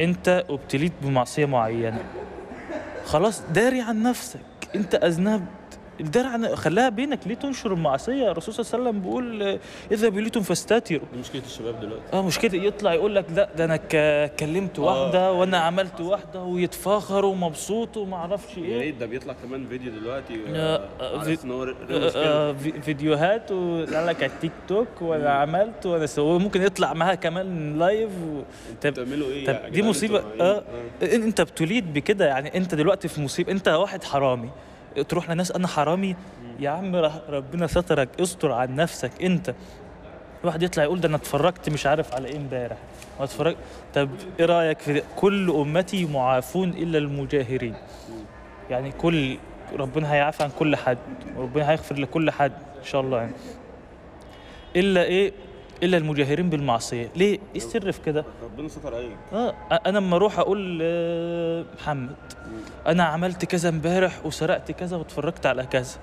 أنت 0.00 0.44
ابتليت 0.50 0.92
بمعصية 1.02 1.46
معينة. 1.46 2.04
خلاص 3.06 3.40
داري 3.54 3.80
عن 3.80 4.02
نفسك. 4.02 4.40
انت 4.74 4.94
اذنبت 4.94 5.42
عن 6.16 6.56
خلاها 6.56 6.88
بينك. 6.88 7.18
ليه 7.26 7.34
تنشر 7.34 7.72
المعصية؟ 7.72 8.30
الرسول 8.30 8.54
صلى 8.54 8.64
الله 8.64 8.72
عليه 8.88 8.88
وسلم 8.90 9.02
بيقول 9.02 9.42
آه، 9.42 9.58
اذا 9.92 10.08
بليتم 10.08 10.40
فاستتروا 10.40 11.00
دي 11.12 11.20
مشكلة 11.20 11.42
الشباب 11.46 11.80
دلوقتي. 11.80 12.02
آه 12.12 12.22
مشكلة 12.22 12.64
يطلع 12.64 12.94
يقول 12.94 13.14
لك 13.14 13.24
لا 13.34 13.48
ده 13.56 13.64
أنا 13.64 13.76
كلمت 14.26 14.78
واحدة 14.78 15.32
وأنا 15.32 15.58
عملت 15.58 16.00
واحدة 16.00 16.42
ويتفاخر 16.42 17.24
ومبسوط 17.24 17.96
وما 17.96 18.16
أعرفش 18.16 18.56
يا 18.56 18.62
إيه 18.64 18.80
ريت 18.80 18.94
ده 18.96 19.06
بيطلع 19.06 19.34
كمان 19.44 19.66
فيديو 19.68 19.92
دلوقتي 19.92 20.34
آه، 20.48 20.76
آه، 21.00 21.20
آه، 21.20 22.10
آه، 22.16 22.52
في- 22.52 22.80
فيديوهات 22.82 23.52
وقال 23.52 24.06
لك 24.06 24.22
على 24.22 24.32
التيك 24.32 24.52
توك 24.68 24.88
وأنا 25.02 25.30
عملت 25.30 25.86
وأنا 25.86 26.06
سويت. 26.06 26.42
ممكن 26.42 26.62
يطلع 26.62 26.92
معاها 26.94 27.14
كمان 27.14 27.78
live 27.78 28.10
و... 28.10 28.40
طب 28.82 28.90
بتعملوا 28.90 29.26
إيه 29.28 29.46
طب 29.46 29.52
يا 29.64 29.68
دي 29.68 29.82
مصيبة. 29.82 30.18
أنتوا؟ 30.18 30.40
آه 30.46 30.62
أنت 31.02 31.40
ابتليت 31.40 31.84
بكده 31.84 32.26
يعني 32.26 32.56
أنت 32.56 32.74
دلوقتي 32.74 33.08
في 33.08 33.20
مصيبة. 33.20 33.52
أنت 33.52 33.68
واحد 33.68 34.04
حرامي. 34.04 34.50
تروح 35.02 35.30
لناس 35.30 35.52
أنا 35.52 35.68
حرامي؟ 35.68 36.16
يا 36.60 36.70
عم 36.70 36.96
ربنا 37.28 37.66
سترك 37.66 38.08
استر 38.20 38.52
عن 38.52 38.76
نفسك 38.76 39.22
انت. 39.22 39.54
واحد 40.44 40.62
يطلع 40.62 40.82
يقول 40.84 41.00
ده 41.00 41.08
أنا 41.08 41.16
اتفرجت 41.16 41.68
مش 41.70 41.86
عارف 41.86 42.14
على 42.14 42.28
إيه 42.28 42.36
امبارح. 42.36 42.76
واتفرج 43.20 43.56
طب 43.94 44.08
إيه 44.40 44.46
رأيك 44.46 44.78
في؟ 44.78 45.02
كل 45.16 45.50
أمتي 45.50 46.04
معافون 46.04 46.68
إلا 46.68 46.98
المجاهرين؟ 46.98 47.74
يعني 48.70 48.92
كل 48.92 49.38
ربنا 49.78 50.12
هيعفى 50.12 50.42
عن 50.42 50.50
كل 50.58 50.76
حد 50.76 50.98
وربنا 51.36 51.70
هيغفر 51.70 51.94
لكل 51.98 52.30
حد 52.30 52.52
إن 52.52 52.84
شاء 52.84 53.00
الله 53.00 53.18
يعني. 53.18 53.32
إلا 54.76 55.02
إيه؟ 55.02 55.32
إلا 55.82 55.96
المجاهرين 55.96 56.50
بالمعصية. 56.50 57.10
ليه؟ 57.16 57.32
إيه 57.32 57.38
السر 57.56 57.92
في 57.92 58.00
كده؟ 58.00 58.24
ربنا 58.42 58.68
ستر 58.68 58.94
عليك. 58.94 59.16
آه 59.32 59.54
أنا 59.86 59.98
لما 59.98 60.16
أروح 60.16 60.38
أقول 60.38 60.78
آه، 60.82 61.64
محمد 61.80 62.16
أنا 62.86 63.04
عملت 63.04 63.44
كذا 63.44 63.68
امبارح 63.68 64.26
وسرقت 64.26 64.72
كذا 64.72 64.96
واتفرجت 64.96 65.46
على 65.46 65.66
كذا. 65.66 65.98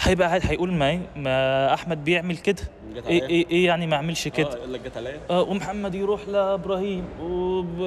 هيبقى 0.00 0.28
قاعد 0.28 0.40
هيقول 0.44 0.72
ما 0.72 1.00
ما 1.16 1.74
أحمد 1.74 2.04
بيعمل 2.04 2.36
كده؟ 2.36 2.62
جت 2.96 3.06
إيه 3.06 3.22
إيه, 3.22 3.46
إيه 3.50 3.66
يعني 3.66 3.86
ما 3.86 3.96
اعملش 3.96 4.28
كده 4.28 4.52
آه 4.52 4.56
يقول 4.56 4.72
لك 4.72 4.80
جت 4.80 4.96
عليا؟ 4.96 5.20
آه 5.30 5.42
ومحمد 5.42 5.94
يروح 5.94 6.28
لإبراهيم 6.28 7.04
وب... 7.20 7.78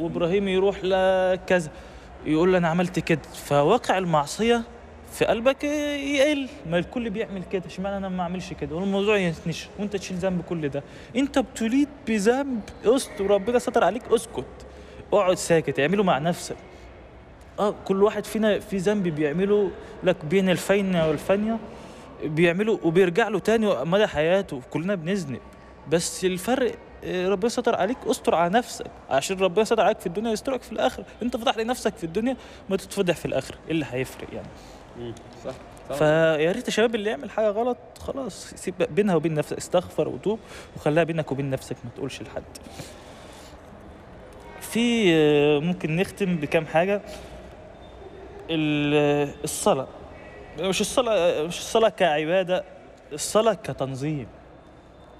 وإبراهيم 0.00 0.48
يروح 0.48 0.76
لكذا. 0.84 1.70
يقول 2.26 2.54
أنا 2.54 2.68
عملت 2.68 2.98
كده. 2.98 3.20
فواقع 3.34 3.98
المعصية 3.98 4.62
في 5.12 5.24
قلبك 5.24 5.64
يقل. 5.64 6.48
ما 6.70 6.78
الكل 6.78 7.10
بيعمل 7.10 7.42
كده 7.52 7.66
اشمعنى 7.66 7.96
أنا 7.96 8.08
ما 8.08 8.22
أعملش 8.22 8.52
كده؟ 8.52 8.76
والموضوع 8.76 9.16
ينتشر 9.16 9.68
وأنت 9.78 9.96
تشيل 9.96 10.16
ذنب 10.16 10.42
كل 10.42 10.68
ده. 10.68 10.82
أنت 11.16 11.38
ابتليت 11.38 11.88
بذنب 12.06 12.60
أسكت 12.84 13.20
وربنا 13.20 13.58
ستر 13.58 13.84
عليك 13.84 14.02
أسكت. 14.10 14.44
اقعد 15.12 15.36
ساكت 15.36 15.80
اعمله 15.80 16.02
مع 16.02 16.18
نفسك. 16.18 16.56
آه 17.58 17.74
كل 17.84 18.02
واحد 18.02 18.24
فينا 18.24 18.58
في 18.58 18.76
ذنب 18.76 19.08
بيعمله 19.08 19.70
لك 20.04 20.24
بين 20.24 20.50
الفينة 20.50 21.08
والفانية 21.08 21.58
بيعمله 22.24 22.78
وبيرجع 22.82 23.28
له 23.28 23.38
تاني 23.38 23.84
مدى 23.84 24.06
حياته. 24.06 24.62
كلنا 24.70 24.94
بنذنب. 24.94 25.40
بس 25.90 26.24
الفرق 26.24 26.74
آه، 27.04 27.28
ربنا 27.28 27.48
ستر 27.48 27.74
عليك 27.74 27.98
استر 28.06 28.34
على 28.34 28.52
نفسك. 28.52 28.90
عشان 29.10 29.38
ربنا 29.38 29.64
ستر 29.64 29.80
عليك 29.80 30.00
في 30.00 30.06
الدنيا 30.06 30.32
يسترك 30.32 30.62
في 30.62 30.72
الآخرة. 30.72 31.04
أنت 31.22 31.36
فضحت 31.36 31.56
نفسك 31.56 31.96
في 31.96 32.04
الدنيا 32.04 32.36
ما 32.70 32.76
تتفضح 32.76 33.16
في 33.16 33.24
الآخرة. 33.24 33.56
إيه 33.66 33.70
اللي 33.70 33.86
هيفرق 33.90 34.28
يعني. 34.32 34.48
صح. 35.44 35.52
فيا 35.96 36.52
ريت 36.52 36.66
يا 36.66 36.70
شباب 36.72 36.94
اللي 36.94 37.10
يعمل 37.10 37.30
حاجة 37.30 37.48
غلط 37.50 37.78
خلاص 38.00 38.46
سيب 38.54 38.74
بينها 38.90 39.14
وبين 39.14 39.34
نفسك 39.34 39.56
استغفر 39.56 40.08
وتوب 40.08 40.38
وخليها 40.76 41.04
بينك 41.04 41.32
وبين 41.32 41.50
نفسك 41.50 41.76
ما 41.84 41.90
تقولش 41.96 42.22
لحد. 42.22 42.42
في 44.60 45.12
ممكن 45.60 45.96
نختم 45.96 46.36
بكام 46.36 46.66
حاجة؟ 46.66 47.02
ال- 48.50 49.34
الصلاة. 49.44 49.86
مش 50.60 50.80
الصلاة 50.80 51.42
مش 51.42 51.58
الصلاة 51.58 51.88
كعبادة 51.88 52.64
الصلاة 53.12 53.54
كتنظيم. 53.54 54.26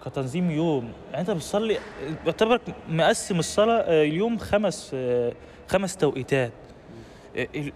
كتنظيم 0.05 0.51
يوم. 0.51 0.93
يعني 1.11 1.21
انت 1.21 1.31
بتصلي 1.31 1.79
بعتبرك 2.27 2.61
مقسم 2.89 3.39
الصلاة 3.39 3.81
آه، 3.81 4.03
اليوم 4.05 4.39
خمس 4.39 4.91
آه، 4.95 5.33
خمس 5.69 5.97
توقيتات. 5.97 6.53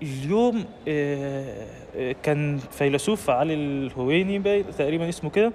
اليوم 0.03 0.65
آه، 0.89 1.67
آه، 1.97 2.15
كان 2.23 2.59
فيلسوف 2.59 3.31
علي 3.31 3.55
الهويني 3.55 4.63
تقريبا 4.63 5.09
اسمه 5.09 5.31
كده 5.31 5.53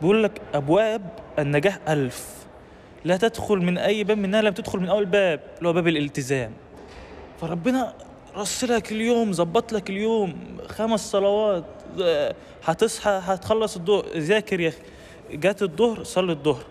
بيقول 0.00 0.22
لك 0.22 0.40
أبواب 0.54 1.10
النجاح 1.38 1.78
ألف. 1.88 2.46
لا 3.04 3.16
تدخل 3.16 3.56
من 3.56 3.78
أي 3.78 4.04
باب 4.04 4.18
منها 4.18 4.42
لم 4.42 4.52
تدخل 4.52 4.78
من 4.78 4.88
أول 4.88 5.04
باب 5.04 5.40
اللي 5.58 5.68
هو 5.68 5.72
باب 5.72 5.88
الالتزام. 5.88 6.52
فربنا 7.40 7.94
رسلك 8.36 8.92
اليوم 8.92 9.32
ظبط 9.32 9.72
لك 9.72 9.90
اليوم 9.90 10.58
خمس 10.66 11.10
صلوات 11.10 11.64
آه، 12.02 12.34
هتصحى 12.64 13.20
هتخلص 13.24 13.76
الظهر. 13.76 14.04
ذاكر 14.16 14.60
يا 14.60 14.68
أخي 14.68 14.78
جات 15.30 15.62
الظهر 15.62 16.04
صلي 16.04 16.32
الظهر. 16.32 16.64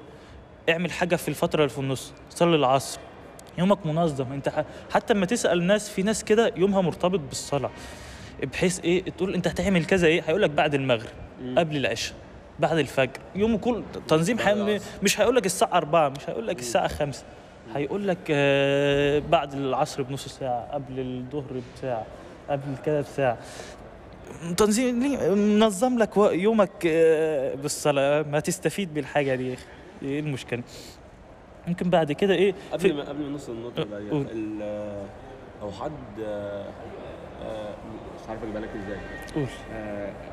اعمل 0.69 0.91
حاجة 0.91 1.15
في 1.15 1.27
الفترة 1.27 1.59
اللي 1.59 1.69
في 1.69 1.79
النص 1.79 2.13
صلي 2.29 2.55
العصر. 2.55 2.99
يومك 3.57 3.85
منظم. 3.85 4.31
انت 4.31 4.65
حتى 4.91 5.13
لما 5.13 5.25
تسأل 5.25 5.63
ناس 5.63 5.89
في 5.89 6.03
ناس 6.03 6.23
كده 6.23 6.53
يومها 6.55 6.81
مرتبط 6.81 7.19
بالصلاة 7.19 7.69
بحيث 8.43 8.79
إيه 8.79 9.03
تقول 9.03 9.33
انت 9.33 9.47
هتعمل 9.47 9.85
كذا 9.85 10.07
إيه 10.07 10.21
هيقول 10.21 10.41
لك 10.41 10.49
بعد 10.49 10.73
المغرب 10.75 11.09
مم. 11.41 11.59
قبل 11.59 11.77
العشاء 11.77 12.15
بعد 12.59 12.77
الفجر. 12.77 13.19
يومه 13.35 13.57
كله 13.57 13.83
تنظيم 14.07 14.39
حي... 14.39 14.79
مش 15.03 15.19
هيقول 15.19 15.35
لك 15.35 15.45
الساعة 15.45 15.77
4 15.77 16.09
مش 16.09 16.29
هيقول 16.29 16.47
لك 16.47 16.59
الساعة 16.59 16.87
5 16.87 17.23
هيقول 17.75 18.07
لك 18.07 18.17
آه 18.29 19.19
بعد 19.19 19.53
العصر 19.53 20.01
بنص 20.03 20.27
ساعة 20.27 20.67
قبل 20.73 20.99
الظهر 20.99 21.61
بساعة 21.77 22.05
قبل 22.49 22.75
كده 22.85 23.01
بساعة. 23.01 23.37
تنظيم؟ 24.57 24.99
منظم 25.37 25.97
لك 25.99 26.17
يومك 26.17 26.69
آه، 26.87 27.55
بالصلاة. 27.55 28.21
ما 28.21 28.39
تستفيد 28.39 28.93
بالحاجة 28.93 29.35
دي 29.35 29.49
يا 29.49 29.53
أخي. 29.53 29.63
إيه 30.03 30.19
المشكلة؟ 30.19 30.63
ممكن 31.67 31.89
بعد 31.89 32.11
كده 32.11 32.33
إيه 32.33 32.53
قبل 32.71 32.93
ما 32.93 33.03
قبل 33.03 33.23
ما 33.23 33.29
نوصل 33.29 33.55
للنقطة 33.55 33.81
أه، 33.81 33.99
دي 33.99 34.63
أو 35.61 35.71
حد 35.71 35.91
آه، 36.23 36.65
آه، 37.43 37.75
مش 38.23 38.29
عارف 38.29 38.43
اجيبها 38.43 38.61
لك 38.61 38.69
إزاي. 38.85 38.97
قول. 39.35 39.47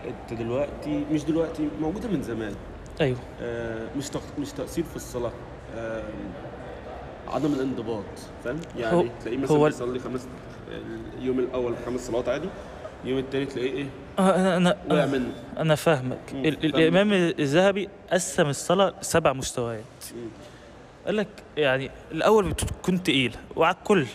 أنت 0.04 0.40
دلوقتي 0.40 1.04
مش 1.12 1.24
دلوقتي 1.24 1.68
موجودة 1.80 2.08
من 2.08 2.22
زمان. 2.22 2.54
أيوه. 3.00 3.18
مش 3.96 4.08
تق- 4.08 4.38
مش 4.38 4.52
تقصير 4.52 4.84
في 4.84 4.96
الصلاة. 4.96 5.32
عدم 7.28 7.52
الانضباط 7.52 8.04
فاهم؟ 8.44 8.60
يعني 8.78 9.10
تلاقيه 9.20 9.38
مثلا 9.38 9.56
هو- 9.56 9.64
بيصلي 9.64 9.98
خمس 9.98 10.26
اليوم 11.18 11.38
الأول 11.38 11.74
خمس 11.86 12.06
صلوات 12.06 12.28
عادي 12.28 12.48
اليوم 13.04 13.18
الثاني 13.18 13.46
تلاقيه 13.46 13.72
إيه؟ 13.72 13.86
أنا 14.18 14.56
أنا 14.56 14.76
أنا, 14.90 15.20
أنا 15.58 15.74
فاهمك. 15.74 16.18
الإمام 16.34 17.12
الذهبي 17.12 17.88
قسم 18.12 18.46
الصلاة 18.48 18.94
سبع 19.00 19.32
مستويات. 19.32 19.84
قال 21.06 21.16
لك 21.16 21.28
يعني 21.56 21.90
الأول 22.12 22.48
بتكون 22.48 23.02
تقيله 23.02 23.38
وعلى 23.56 23.74
الكل. 23.74 24.06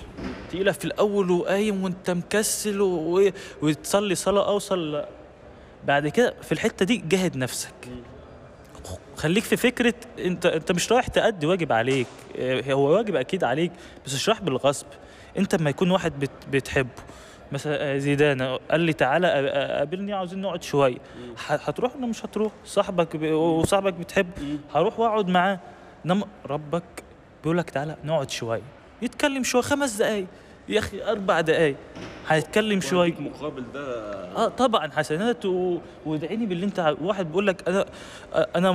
تقيلة 0.50 0.72
في 0.72 0.86
الأول 0.86 1.32
وقايم 1.32 1.84
وأنت 1.84 2.10
مكسل 2.10 2.82
و... 2.82 3.32
وتصلي 3.62 4.16
صلاة 4.16 4.48
اوصل. 4.48 5.04
بعد 5.86 6.08
كده 6.08 6.34
في 6.42 6.52
الحتة 6.52 6.86
دي 6.86 6.98
جاهد 6.98 7.38
نفسك. 7.38 7.74
خليك 9.16 9.44
في 9.44 9.58
فكرة 9.58 9.94
أنت 10.20 10.46
أنت 10.46 10.72
مش 10.72 10.92
رايح 10.92 11.08
تأدي 11.08 11.46
واجب 11.46 11.72
عليك. 11.72 12.08
آه، 12.38 12.74
هو 12.74 12.90
واجب 12.90 13.16
أكيد 13.16 13.44
عليك 13.44 13.72
بس 14.06 14.14
مش 14.14 14.30
رايح 14.30 14.42
بالغصب. 14.42 14.88
أنت 15.38 15.56
لما 15.56 15.70
يكون 15.70 15.92
واحد 15.92 16.20
بت... 16.20 16.32
بتحبه 16.52 17.02
مثلا 17.52 17.94
آه، 17.94 17.98
زيدان 17.98 18.58
قال 18.72 18.80
لي 18.80 18.94
تعالى 18.94 19.28
آه، 19.28 19.78
قابلني 19.78 20.14
عاوزين 20.14 20.42
نقعد 20.42 20.64
شوية. 20.64 20.98
هتروح 21.48 21.96
ولا 21.96 22.06
مش 22.06 22.26
هتروح؟ 22.26 22.52
صاحبك 22.66 23.16
ب... 23.16 23.24
وصاحبك 23.32 23.94
بتحب. 23.94 24.30
هروح 24.74 25.00
واقعد 25.00 25.28
معاه. 25.28 25.60
انما 26.08 26.26
ربك 26.46 26.84
بيقول 27.44 27.58
لك 27.58 27.70
تعالى 27.70 27.96
نقعد 28.04 28.30
شوية 28.30 28.62
يتكلم 29.02 29.44
شوية 29.44 29.62
خمس 29.62 29.96
دقايق. 29.96 30.26
يا 30.70 30.80
أخي 30.80 31.04
أربع 31.04 31.42
دقايق. 31.42 31.76
هيتكلم 32.28 32.82
شوية 32.82 33.14
مقابل 33.20 33.64
ده. 33.74 34.14
آه 34.36 34.48
طبعا 34.48 34.92
حسنات 34.92 35.46
و... 35.46 35.78
وادعيني 36.06 36.46
باللي 36.46 36.66
أنت 36.66 36.96
واحد 37.02 37.28
بيقول 37.28 37.48
لك 37.48 37.68
أنا 37.68 37.86
أنا 38.56 38.72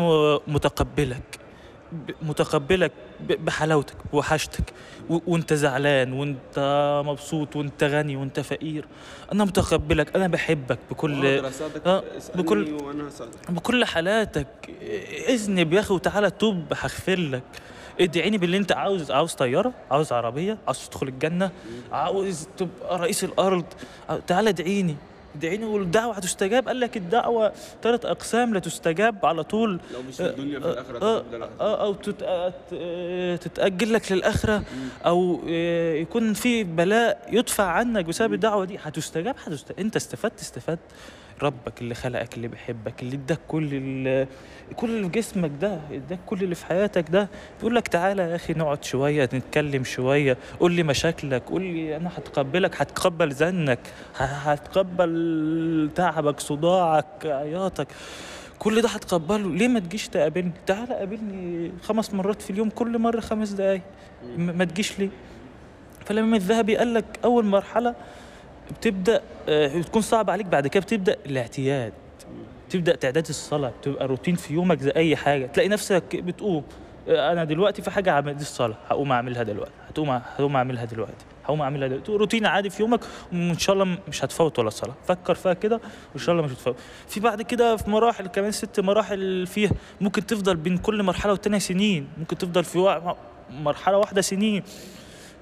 متقبلك. 0.47 1.42
متقبلك 2.23 2.93
بحلاوتك 3.29 3.97
بوحشتك. 4.13 4.73
وانت 5.09 5.53
زعلان 5.55 6.13
وانت 6.13 7.03
مبسوط 7.07 7.57
وانت 7.57 7.85
غني 7.85 8.17
وانت 8.17 8.41
فقير. 8.41 8.85
أنا 9.33 9.45
متقبلك 9.45 10.17
أنا 10.17 10.27
بحبك 10.27 10.79
بكل 10.91 11.27
آه، 11.27 12.03
اسالني 12.19 12.43
بكل- 12.43 12.77
بكل 13.49 13.85
حالاتك. 13.85 14.47
اذنب 15.29 15.73
يا 15.73 15.81
أخي 15.81 15.95
وتعالى 15.95 16.31
توب 16.31 16.65
هغفر 16.73 17.19
لك 17.19 17.43
ادعيني 18.01 18.39
باللي 18.39 18.57
انت 18.57 18.73
عاوز. 18.73 19.11
عاوز 19.11 19.33
طيارة؟ 19.35 19.73
عاوز 19.91 20.13
عربية؟ 20.13 20.59
عاوز 20.67 20.89
تدخل 20.89 21.09
الجنة؟ 21.09 21.51
عاوز 21.93 22.49
تبقى 22.57 22.99
رئيس 22.99 23.25
الأرض؟ 23.25 23.65
تعالى 24.27 24.51
ادعيني. 24.51 24.97
ادعيني 25.37 25.65
والدعوه 25.65 26.15
هتستجاب؟ 26.15 26.69
قال 26.69 26.81
لك 26.81 26.97
الدعوة 26.97 27.53
ثلاث 27.83 28.07
أقسام 28.07 28.55
لا 28.55 28.61
تستجاب 28.61 29.27
على 29.27 29.45
طول. 29.45 29.81
لو 29.93 30.03
مش 30.09 30.17
في 30.17 30.27
الدنيا 30.27 30.61
في 30.61 30.67
الآخرة 30.67 31.03
آه 31.03 31.23
ده 31.33 31.49
آه 31.61 31.85
أو 31.85 31.93
تت- 31.95 32.23
آه، 32.23 33.37
تتأجل 33.37 33.93
لك 33.93 34.13
للآخرة. 34.13 34.63
أو 35.07 35.41
آه، 35.49 35.95
يكون 35.95 36.33
في 36.35 36.65
بلاء 36.65 37.29
يدفع 37.33 37.65
عنك 37.65 38.05
بسبب 38.05 38.33
الدعوة 38.33 38.65
دي. 38.65 38.79
هتستجاب؟ 38.83 39.35
هتستجاب 39.45 39.79
أنت 39.81 39.97
استفدت 39.97 40.41
استفدت. 40.41 40.79
ربك 41.43 41.81
اللي 41.81 41.95
خلقك 41.95 42.35
اللي 42.37 42.49
بيحبك 42.49 43.03
اللي 43.03 43.17
اداك 43.17 43.39
كل 43.49 43.69
كل 44.77 44.91
اللي 44.91 45.03
في 45.03 45.09
جسمك 45.09 45.51
ده 45.61 45.81
اداك 45.93 46.19
كل 46.27 46.43
اللي 46.45 46.55
في 46.55 46.67
حياتك 46.67 47.11
ده. 47.11 47.29
بيقول 47.59 47.75
لك 47.75 47.89
تعالى 47.89 48.23
يا 48.23 48.37
أخي 48.37 48.53
نقعد 48.53 48.85
شوية 48.85 49.25
نتكلم 49.35 49.85
شوية 49.85 50.37
قول 50.61 50.73
لي 50.73 50.83
مشاكلك 50.83 51.43
قول 51.43 51.63
لي 51.63 51.97
أنا 51.97 52.09
هتقبلك 52.17 52.83
هتقبل 52.83 53.33
زنك 53.33 53.79
هتقبل 54.17 55.91
تعبك 55.95 56.41
صداعك 56.41 57.27
عياطك. 57.27 57.89
كل 58.59 58.83
ده 58.83 58.89
هتقبله. 58.89 59.55
ليه 59.55 59.69
ما 59.69 59.81
تجيش 59.81 60.09
تقابلني؟ 60.09 60.53
تعالى 60.67 60.95
قابلني 60.95 61.73
خمس 61.83 62.15
مرات 62.15 62.43
في 62.43 62.51
اليوم 62.51 62.71
كل 62.71 62.99
مرة 62.99 63.21
خمس 63.21 63.51
دقايق. 63.51 63.83
ما 64.37 64.65
تجيش 64.65 64.99
ليه؟ 64.99 65.09
فالامام 66.07 66.35
الذهبي 66.35 66.77
قال 66.77 66.95
لك 66.95 67.05
أول 67.25 67.45
مرحلة 67.45 67.95
بتبدأ 68.79 69.23
آه، 69.49 69.79
بتكون 69.79 70.03
صعب 70.03 70.31
عليك 70.31 70.47
بعد 70.47 70.67
كده 70.67 70.81
بتبدأ 70.83 71.17
الاعتياد 71.27 71.93
تبدأ 72.71 72.97
تعداد 72.97 73.27
الصلاة 73.29 73.73
بتبقى 73.81 74.07
روتين 74.07 74.35
في 74.35 74.55
يومك 74.55 74.81
زي 74.81 74.93
أي 74.97 75.17
حاجة. 75.17 75.47
تلاقي 75.47 75.69
نفسك 75.69 76.17
بتقوم 76.17 76.63
آه، 77.09 77.33
أنا 77.33 77.45
دلوقتي 77.45 77.83
في 77.83 77.91
حاجة 77.91 78.11
اعمل 78.11 78.35
دي 78.35 78.43
الصلاة 78.43 78.77
هقوم 78.89 79.13
أعملها 79.13 79.43
دلوقتي 79.43 79.73
هتقوم 79.89 80.11
هقوم 80.11 80.57
أعملها 80.57 80.85
دلوقتي 80.85 81.25
هقوم 81.45 81.63
أعملها 81.63 81.89
دلوقتي. 81.89 82.13
روتين 82.13 82.47
عادي 82.47 82.71
في 82.71 82.83
يومك 82.83 83.01
وإن 83.33 83.59
شاء 83.59 83.75
الله 83.75 83.99
مش 84.09 84.25
هتفوت 84.25 84.59
ولا 84.59 84.71
صلاة. 84.71 84.95
فكر 85.07 85.35
فيها 85.35 85.53
كده 85.53 85.81
وإن 86.15 86.21
شاء 86.21 86.35
الله 86.35 86.47
مش 86.47 86.53
هتفوت. 86.53 86.77
في 87.09 87.21
بعد 87.21 87.43
كده 87.43 87.77
في 87.77 87.91
مراحل 87.91 88.27
كمان 88.27 88.51
ست 88.51 88.81
مراحل 88.81 89.47
فيها 89.47 89.71
ممكن 90.01 90.27
تفضل 90.27 90.57
بين 90.57 90.79
كل 90.79 91.03
مرحلة 91.03 91.33
والتانية 91.33 91.59
سنين. 91.59 92.09
ممكن 92.19 92.39
تفضل 92.39 92.65
في 92.65 93.03
مرحلة 93.51 93.99
واحدة 93.99 94.21
سنين. 94.21 94.63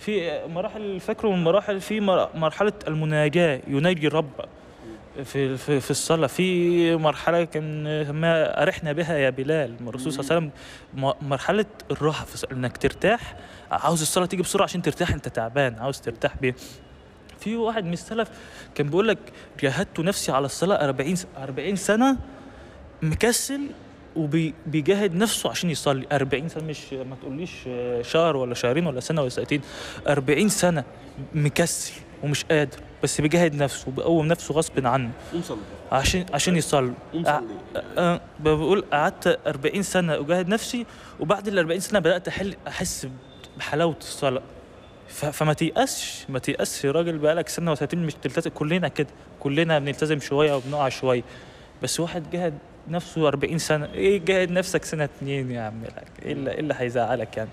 في 0.01 0.41
مراحل 0.49 1.01
فاكره 1.01 1.29
من 1.29 1.45
مراحل 1.45 1.81
في 1.81 2.01
مر- 2.01 2.29
مرحلة 2.35 2.73
المناجاة 2.89 3.61
يناجي 3.69 4.09
رب 4.09 4.31
في 5.25 5.57
في 5.57 5.81
في 5.81 5.91
الصلاة. 5.91 6.27
في 6.27 6.97
مرحلة 6.97 7.45
كان 7.45 7.85
ما 8.11 8.63
أرحنا 8.63 8.93
بها 8.93 9.17
يا 9.19 9.31
بلال 9.31 9.75
الرسول 9.89 10.13
صلى 10.13 10.21
الله 10.21 10.33
عليه 10.35 10.51
وسلم. 11.17 11.29
مرحلة 11.29 11.65
الراحه 11.91 12.25
في 12.25 12.47
إنك 12.53 12.77
ترتاح. 12.77 13.37
عاوز 13.71 14.01
الصلاة 14.01 14.27
تيجي 14.27 14.43
بسرعة 14.43 14.65
عشان 14.65 14.83
ترتاح 14.83 15.11
أنت 15.13 15.29
تعبان 15.29 15.75
عاوز 15.79 16.01
ترتاح 16.01 16.37
بيه. 16.37 16.55
في 17.41 17.57
واحد 17.57 17.85
من 17.85 17.93
السلف 17.93 18.29
كان 18.75 18.87
بيقول 18.87 19.09
لك 19.09 19.19
جاهدت 19.61 20.01
نفسي 20.01 20.33
على 20.33 20.47
الصلاة 20.47 20.85
40 20.85 21.17
س- 21.17 21.27
40 21.39 21.77
سنة 21.77 22.17
مكسل 23.03 23.61
وبيجاهد 24.17 25.15
نفسه 25.15 25.51
عشان 25.51 25.71
يصلي. 25.71 26.07
40 26.13 26.49
سنة 26.49 26.65
مش 26.65 26.93
ما 26.93 27.17
تقوليش 27.23 27.51
آه، 27.69 28.03
شهر 28.03 28.37
ولا 28.37 28.55
شهرين 28.55 28.87
ولا 28.87 29.01
سنة 29.01 29.21
ولا 29.21 29.31
سنتين 29.31 29.61
40 30.09 30.49
سنة 30.49 30.85
مكسل 31.35 31.93
ومش 32.23 32.45
قادر 32.45 32.79
بس 33.03 33.21
بيجاهد 33.21 33.55
نفسه 33.55 33.89
وبيقوم 33.89 34.27
نفسه 34.27 34.55
غصب 34.55 34.87
عنه. 34.87 35.11
عشان 35.93 36.27
عشان 36.35 36.57
يصلي. 36.57 36.93
أه 37.99 38.21
بقول 38.41 38.85
قعدت 38.93 39.39
40 39.47 39.83
سنة 39.83 40.15
أجاهد 40.21 40.49
نفسي 40.49 40.87
وبعد 41.21 41.49
ال 41.49 41.59
40 41.59 41.81
سنة 41.81 41.99
بدأت 41.99 42.29
احل 42.29 42.57
أحس 42.69 43.09
بحلاوة 43.59 43.97
الصلاة. 44.01 44.43
فما 45.09 45.53
تيأسش 45.53 46.25
ما 46.29 46.39
تيأسش 46.39 46.85
يا 46.85 46.91
راجل 46.91 47.19
بقالك 47.19 47.49
سنة 47.49 47.73
وسنتين 47.73 48.07
مش 48.07 48.15
تلتزم 48.15 48.51
كلنا 48.51 48.89
كده 48.89 49.09
كلنا 49.41 49.79
بنلتزم 49.79 50.21
شوية 50.21 50.57
وبنقع 50.57 50.89
شوية. 50.89 51.23
بس 51.83 52.01
واحد 52.01 52.31
جاهد 52.31 52.59
نفسه 52.89 53.29
40 53.29 53.59
سنة. 53.59 53.87
إيه 53.95 54.19
جاهد 54.25 54.51
نفسك 54.51 54.85
سنة 54.85 55.05
اتنين 55.05 55.51
يا 55.51 55.61
عم؟ 55.61 55.83
إيه 56.23 56.33
اللي 56.33 56.51
إيه 56.51 56.61
اللي 56.61 56.75
هيزعلك 56.79 57.37
يعني؟ 57.37 57.51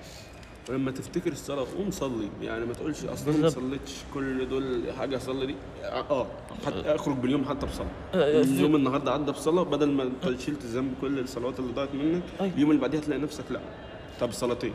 ولما 0.70 0.92
تفتكر 0.92 1.32
الصلاة 1.32 1.66
قوم 1.78 1.92
صلي. 1.92 2.30
يعني 2.42 2.66
ما 2.66 2.74
تقولش 2.74 3.06
أصلا 3.06 3.38
ما. 3.38 3.50
صليتش 3.50 3.94
كل 4.14 4.50
دول 4.50 4.84
حاجة 4.98 5.18
أصلي 5.18 5.46
دي. 5.46 5.56
آه 5.84 6.28
حتى 6.66 6.96
أخرج 6.96 7.16
باليوم 7.16 7.46
حتى 7.46 7.66
بصلاة. 7.66 7.88
آه، 8.14 8.42
اليوم 8.42 8.76
النهارده 8.76 9.12
عدى 9.14 9.32
بصلاة 9.32 9.64
بدل 9.64 9.90
ما 9.92 10.12
شلت 10.46 10.64
ذنب 10.66 10.94
كل 11.02 11.20
الصلوات 11.20 11.60
اللي 11.60 11.74
ضاعت 11.74 11.90
منك 11.96 12.24
أيوة. 12.42 12.54
اليوم 12.54 12.70
اللي 12.72 12.82
بعديها 12.82 13.02
تلاقي 13.02 13.22
نفسك 13.22 13.44
لا. 13.52 13.60
طب 14.20 14.32
صلاتين. 14.32 14.74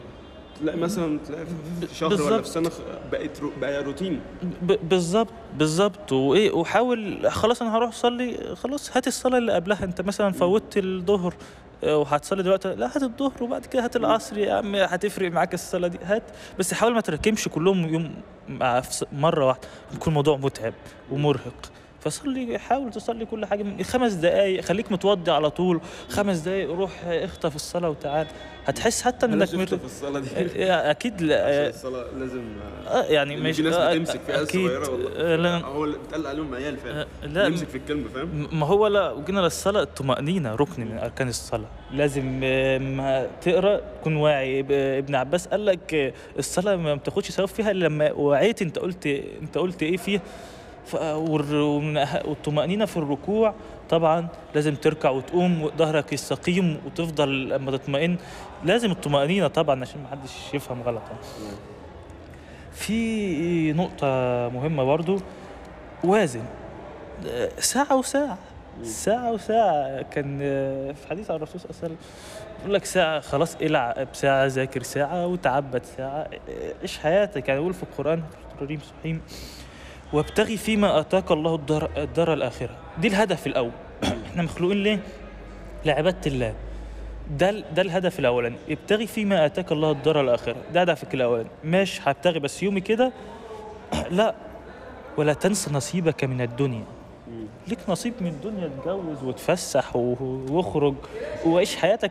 تلاقي 0.60 0.78
مثلا 0.78 1.18
تلاقي 1.26 1.46
في 1.46 1.94
شهر 1.94 2.22
ولا. 2.22 2.42
في 2.42 2.48
سنة 2.48 2.70
بقت 3.12 3.40
رو- 3.40 3.52
بقى 3.60 3.82
روتين. 3.82 4.20
بالظبط 4.62 5.28
بالظبط 5.58 6.12
وإيه 6.12 6.50
وحاول 6.52 7.30
خلاص 7.30 7.62
أنا 7.62 7.76
هروح 7.76 7.88
أصلي 7.88 8.56
خلاص 8.56 8.96
هات 8.96 9.06
الصلاة 9.06 9.38
اللي 9.38 9.52
قبلها. 9.52 9.84
أنت 9.84 10.00
مثلا 10.00 10.32
فوتت 10.32 10.76
الظهر 10.78 11.34
آه، 11.84 11.96
وهتصلي 11.98 12.42
دلوقتي. 12.42 12.74
لا 12.74 12.86
هات 12.96 13.02
الظهر 13.02 13.42
وبعد 13.42 13.66
كده 13.66 13.84
هات 13.84 13.96
العصر. 13.96 14.38
يا 14.38 14.54
عم 14.54 14.76
هتفرق 14.76 15.30
معاك 15.32 15.54
الصلاة 15.54 15.88
دي. 15.88 15.98
هات. 16.04 16.22
بس 16.58 16.74
حاول 16.74 16.94
ما 16.94 17.00
تركمش 17.00 17.48
كلهم 17.48 17.94
يوم 17.94 18.14
مرة 19.12 19.46
واحدة. 19.46 19.68
يكون 19.94 20.08
الموضوع 20.08 20.36
متعب 20.36 20.74
ومرهق. 21.10 21.70
فصلي 22.04 22.58
حاول 22.58 22.90
تصلي 22.90 23.24
كل 23.26 23.46
حاجة 23.46 23.62
من 23.62 23.82
خمس 23.82 24.12
دقائق 24.12 24.60
خليك 24.60 24.92
متوضي 24.92 25.30
على 25.30 25.50
طول. 25.50 25.80
خمس 26.08 26.38
دقائق 26.38 26.70
روح 26.70 26.90
اخطف 27.06 27.56
الصلاة 27.56 27.90
وتعال. 27.90 28.26
هتحس 28.66 29.02
حتى 29.02 29.26
إنك 29.26 29.54
مر... 29.54 29.66
في 29.66 29.84
الصلاة 29.84 30.20
دي. 30.20 30.28
أكيد 30.90 31.22
لا 31.22 31.68
الصلاة 31.68 32.06
لازم 32.18 32.42
آه، 32.88 33.02
يعني 33.04 33.36
مش 33.36 33.56
في 33.56 33.62
ناس 33.62 33.74
آه، 33.74 33.94
بتمسك 33.94 34.20
في 34.20 34.32
عيال 34.32 34.48
صغيرة 34.48 34.90
والله. 34.90 35.10
آه، 35.16 35.36
لا. 35.36 35.64
هو 35.64 35.82
بيتقال 35.86 36.26
عليهم 36.26 36.54
عيال 36.54 36.76
فعلا. 36.76 37.06
آه، 37.22 37.26
لا. 37.26 37.46
يمسك 37.46 37.68
في 37.68 37.78
الكلمة 37.78 38.08
فاهم؟ 38.08 38.48
ما 38.52 38.66
هو 38.66 38.86
لا 38.86 39.10
وجينا 39.12 39.40
للصلاة 39.40 39.82
الطمأنينة 39.82 40.54
ركن 40.54 40.84
من 40.84 40.98
أركان 40.98 41.28
الصلاة. 41.28 41.68
لازم 41.92 42.40
ما 42.96 43.26
تقرأ 43.40 43.80
تكون 44.00 44.16
واعي. 44.16 44.60
ابن 44.98 45.14
عباس 45.14 45.48
قال 45.48 45.66
لك 45.66 46.14
الصلاة 46.38 46.76
ما 46.76 46.94
بتاخدش 46.94 47.30
ثواب 47.30 47.48
فيها 47.48 47.70
إلا 47.70 47.84
لما 47.86 48.12
وعيت 48.12 48.62
أنت 48.62 48.78
قلت 48.78 49.06
أنت 49.42 49.58
قلت 49.58 49.82
إيه 49.82 49.96
فيها؟ 49.96 50.20
أه- 50.92 50.96
والطمأنينة 52.28 52.84
في 52.84 52.96
الركوع 52.96 53.54
طبعا 53.90 54.26
لازم 54.54 54.74
تركع 54.74 55.10
وتقوم 55.10 55.62
وظهرك 55.62 56.12
يستقيم 56.12 56.80
وتفضل 56.86 57.48
لما 57.48 57.70
تطمئن. 57.70 58.16
لازم 58.64 58.90
الطمأنينة 58.90 59.48
طبعا 59.48 59.82
عشان 59.82 60.02
محدش 60.02 60.54
يفهم 60.54 60.82
غلط. 60.82 61.02
في 62.72 63.72
نقطة 63.72 64.06
مهمة 64.54 64.84
برضو. 64.84 65.18
وازن. 66.04 66.44
ساعة 67.58 67.96
وساعة. 67.96 68.38
ساعة 68.82 69.32
وساعة. 69.32 70.02
كان 70.02 70.38
في 70.94 71.08
حديث 71.10 71.30
عن 71.30 71.36
الرسول 71.36 71.60
صلى 71.60 71.70
الله 71.70 71.78
عليه 71.82 71.94
وسلم 71.94 71.96
يقول 72.60 72.74
لك 72.74 72.84
ساعة 72.84 73.20
خلاص 73.20 73.56
العب 73.56 74.08
ساعة 74.12 74.46
ذاكر 74.46 74.82
ساعة 74.82 75.26
وتعبد 75.26 75.82
ساعة. 75.96 76.26
عيش 76.82 76.98
حياتك؟ 76.98 77.48
يعني 77.48 77.60
يقول 77.60 77.74
في 77.74 77.82
القرآن 77.82 78.20
في 78.20 78.62
الكريم 78.62 78.80
صحيح 78.80 79.16
وابتغي 80.12 80.56
فيما 80.56 81.00
آتاك 81.00 81.30
الله 81.30 81.54
الدار, 81.54 81.90
الدار 81.96 82.32
الآخرة. 82.32 82.76
دي 82.98 83.08
الهدف 83.08 83.46
الأول. 83.46 83.70
إحنا 84.30 84.42
مخلوقين 84.42 84.82
ليه؟ 84.82 85.00
لعبادة 85.84 86.20
الله. 86.26 86.54
ده 87.38 87.50
ده 87.50 87.82
الهدف 87.82 88.18
الأولاني. 88.18 88.56
ابتغي 88.70 89.06
فيما 89.06 89.46
آتاك 89.46 89.72
الله 89.72 89.90
الدار 89.90 90.20
الآخرة. 90.20 90.56
ده 90.72 90.80
هدفك 90.80 91.14
الأولاني. 91.14 91.48
مش 91.64 92.00
هبتغي 92.08 92.38
بس 92.38 92.62
يومي 92.62 92.80
كده. 92.80 93.12
لا. 94.10 94.34
ولا 95.16 95.32
تنسى 95.32 95.70
نصيبك 95.72 96.24
من 96.24 96.40
الدنيا. 96.40 96.84
ليك 97.68 97.78
نصيب 97.88 98.14
من 98.20 98.26
الدنيا. 98.26 98.66
اتجوز 98.66 99.24
وتفسح 99.24 99.96
واخرج. 99.96 100.94
وعيش 101.46 101.76
حياتك 101.76 102.10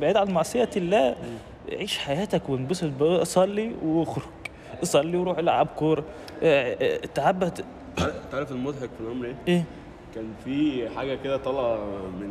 بعيد 0.00 0.16
عن 0.16 0.30
معصية 0.30 0.70
الله. 0.76 1.16
عيش 1.72 1.98
حياتك 1.98 2.48
وانبسط 2.48 2.90
بقى، 3.00 3.24
صلي 3.24 3.72
واخرج. 3.84 4.41
صلي 4.82 5.16
وروح 5.16 5.38
العب 5.38 5.66
كورة. 5.66 6.04
آه، 6.42 6.76
آه، 6.82 7.00
تعبد 7.14 7.64
تعرف 8.32 8.52
المضحك 8.52 8.90
في 8.98 9.00
الأمر 9.00 9.26
إيه؟ 9.26 9.34
إيه؟ 9.48 9.64
كان 10.14 10.24
في 10.44 10.88
حاجة 10.96 11.14
كده 11.24 11.36
طالعة 11.36 11.78
من 12.20 12.28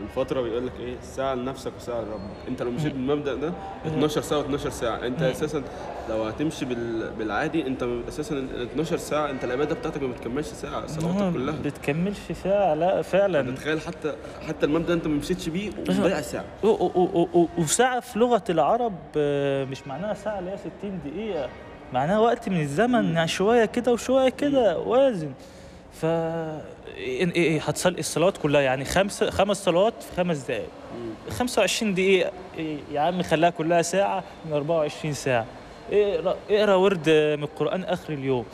من 0.00 0.06
فترة 0.16 0.40
بيقول 0.40 0.66
لك 0.66 0.72
إيه؟ 0.80 0.94
ساعة 1.02 1.34
لنفسك 1.34 1.72
وساعة 1.76 2.00
لربك. 2.00 2.48
أنت 2.48 2.62
لو 2.62 2.70
مشيت 2.70 2.92
بالمبدأ 2.92 3.34
ده 3.34 3.52
12 3.86 4.20
ساعة 4.20 4.42
و12 4.42 4.56
ساعة. 4.68 5.06
أنت 5.06 5.22
أساسا 5.22 5.62
لو 6.10 6.22
هتمشي 6.22 6.64
بال... 6.64 7.10
بالعادي 7.18 7.66
أنت 7.66 7.82
أساسا 8.08 8.34
ال 8.34 8.62
12 8.62 8.96
ساعة 8.96 9.30
أنت 9.30 9.44
العبادة 9.44 9.74
بتاعتك 9.74 10.02
ما 10.02 10.12
بتكملش 10.12 10.46
ساعة 10.46 10.80
ما 10.80 10.86
صلواتك 10.86 11.34
كلها. 11.34 11.54
بتكملش 11.64 12.18
ساعة 12.44 12.74
لا 12.74 13.02
فعلا. 13.02 13.54
تخيل 13.54 13.80
حتى 13.80 14.14
حتى 14.48 14.66
المبدأ 14.66 14.94
أنت 14.94 15.06
ما 15.06 15.14
مشيتش 15.16 15.48
بيه 15.48 15.70
وضيع 15.88 16.20
ساعة. 16.20 16.44
و- 16.62 16.66
و- 16.68 16.90
و- 16.94 17.28
و- 17.40 17.48
وساعة 17.58 18.00
في 18.00 18.18
لغة 18.18 18.44
العرب 18.50 18.94
آه، 19.16 19.64
مش 19.64 19.86
معناها 19.86 20.14
ساعة 20.14 20.38
اللي 20.38 20.50
هي 20.50 20.56
60 20.58 21.00
دقيقة. 21.04 21.48
معناها 21.92 22.18
وقت 22.18 22.48
من 22.48 22.60
الزمن 22.60 23.14
يعني 23.14 23.28
شوية 23.28 23.64
كده 23.64 23.92
وشوية 23.92 24.28
كده 24.28 24.78
وازن. 24.78 25.32
ف 26.00 26.04
إيه 26.04 27.30
إيه 27.34 27.60
هتصلي 27.60 27.98
الصلوات 27.98 28.38
كلها 28.38 28.60
يعني 28.60 28.84
خمس 28.84 29.24
خمس 29.24 29.64
صلوات 29.64 30.02
في 30.02 30.16
خمس 30.16 30.38
دقائق 30.38 30.68
25 31.30 31.94
دقيقة 31.94 32.32
إيه 32.58 32.78
يا 32.92 33.00
عم 33.00 33.22
خليها 33.22 33.50
كلها 33.50 33.82
ساعة 33.82 34.24
من 34.46 34.52
24 34.52 35.14
ساعة. 35.14 35.46
اقرأ 35.92 36.36
اقرأ 36.50 36.74
ورد 36.74 37.08
من 37.08 37.42
القرآن 37.44 37.84
آخر 37.84 38.12
اليوم. 38.12 38.44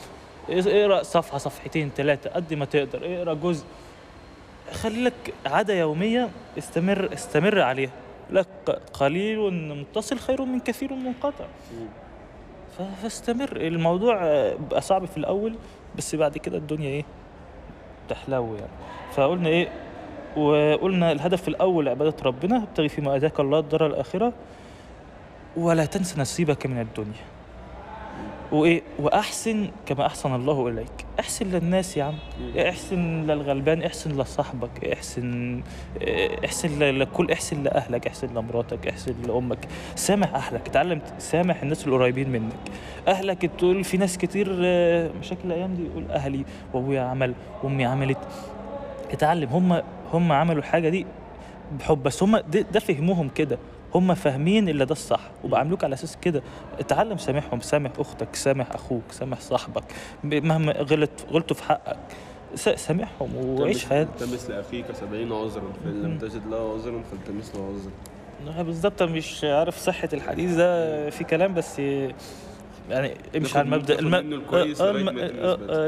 اقرأ 0.50 1.02
صفحة 1.02 1.38
صفحتين 1.38 1.90
ثلاثة 1.96 2.30
قد 2.30 2.54
ما 2.54 2.64
تقدر. 2.64 3.16
اقرأ 3.16 3.34
جزء. 3.34 3.64
خلي 4.72 5.04
لك 5.04 5.34
عادة 5.46 5.74
يومية 5.74 6.28
استمر 6.58 7.12
استمر 7.12 7.60
عليها. 7.60 7.90
لك 8.30 8.80
قليل 8.92 9.38
متصل 9.74 10.18
خير 10.18 10.42
من 10.42 10.60
كثير 10.60 10.92
منقطع. 10.92 11.44
فاستمر. 12.78 13.56
الموضوع 13.56 14.18
آه، 14.24 14.56
بقى 14.70 14.80
صعب 14.80 15.04
في 15.04 15.16
الأول 15.16 15.54
بس 15.98 16.14
بعد 16.14 16.38
كده 16.38 16.56
الدنيا 16.58 16.88
إيه 16.88 17.04
تحلو 18.08 18.54
يعني. 18.54 18.70
فقلنا 19.12 19.48
إيه 19.48 19.68
وقلنا 20.36 21.12
الهدف 21.12 21.48
الأول 21.48 21.88
عبادة 21.88 22.16
ربنا 22.24 22.56
ابتغي 22.56 22.88
فيما 22.88 23.16
آتاك 23.16 23.40
الله 23.40 23.58
الدار 23.58 23.86
الآخرة 23.86 24.32
ولا 25.56 25.84
تنس 25.84 26.18
نصيبك 26.18 26.66
من 26.66 26.80
الدنيا. 26.80 27.29
وإيه؟ 28.52 28.82
وأحسن 28.98 29.68
كما 29.86 30.06
أحسن 30.06 30.34
الله 30.34 30.68
إليك. 30.68 31.06
أحسن 31.20 31.46
للناس 31.46 31.96
يا 31.96 32.04
عم. 32.04 32.14
أحسن 32.58 33.26
للغلبان 33.26 33.82
أحسن 33.82 34.20
لصاحبك 34.20 34.84
أحسن 34.92 35.60
أحسن 36.44 36.78
ل- 36.78 37.00
لكل 37.00 37.30
أحسن 37.32 37.62
لأهلك 37.62 38.06
أحسن 38.06 38.28
لمراتك 38.34 38.86
أحسن 38.88 39.14
لأمك. 39.26 39.58
سامح 39.94 40.34
أهلك 40.34 40.68
اتعلم 40.68 40.98
تسامح 41.18 41.62
الناس 41.62 41.86
القريبين 41.86 42.30
منك. 42.30 42.52
أهلك 43.08 43.50
تقول 43.58 43.84
في 43.84 43.96
ناس 43.96 44.18
كتير 44.18 44.56
آه، 44.64 45.10
مشاكل 45.20 45.40
الأيام 45.44 45.74
دي 45.74 45.84
يقول 45.86 46.10
أهلي 46.10 46.44
وأبويا 46.74 47.02
عمل 47.02 47.34
وأمي 47.62 47.84
عملت. 47.84 48.18
اتعلم 49.10 49.48
هم 49.48 49.82
هم 50.12 50.32
عملوا 50.32 50.58
الحاجة 50.58 50.88
دي 50.88 51.06
بحب 51.78 52.02
بس 52.02 52.22
هم 52.22 52.36
ده, 52.36 52.60
ده 52.60 52.80
فهمهم 52.80 53.28
كده. 53.28 53.58
هم 53.94 54.14
فاهمين 54.14 54.68
اللي 54.68 54.84
ده 54.84 54.92
الصح. 54.92 55.20
وبعملوك 55.44 55.84
على 55.84 55.94
أساس 55.94 56.16
كده. 56.22 56.42
اتعلم 56.78 57.18
سامحهم. 57.18 57.60
سامح 57.60 57.90
أختك 57.98 58.36
سامح 58.36 58.66
أخوك 58.72 59.02
سامح 59.10 59.40
صاحبك. 59.40 59.84
مهما 60.24 60.72
غلط 60.72 61.10
غلطوا 61.32 61.56
في 61.56 61.62
حقك. 61.62 61.98
سامحهم 62.54 63.36
وعيش 63.36 63.86
حياتك 63.86 64.10
التمس 64.22 64.50
لأخيك 64.50 64.84
سبعين 64.92 65.32
عذرا 65.32 65.72
فان 65.84 66.02
لم 66.02 66.18
تجد 66.18 66.46
له 66.50 66.72
عذرا 66.72 67.02
فالتمس 67.10 67.54
له 67.54 67.66
عذرا. 68.46 68.62
بالظبط. 68.62 69.02
مش 69.02 69.44
عارف 69.44 69.76
صحة 69.78 70.08
الحديث 70.12 70.54
ده 70.54 71.10
في 71.10 71.24
كلام 71.24 71.54
بس 71.54 71.78
يعني 72.90 73.14
امشي 73.36 73.58
على 73.58 73.76
الكويس 73.76 74.80
آه، 74.80 74.92
لغاية 74.92 75.00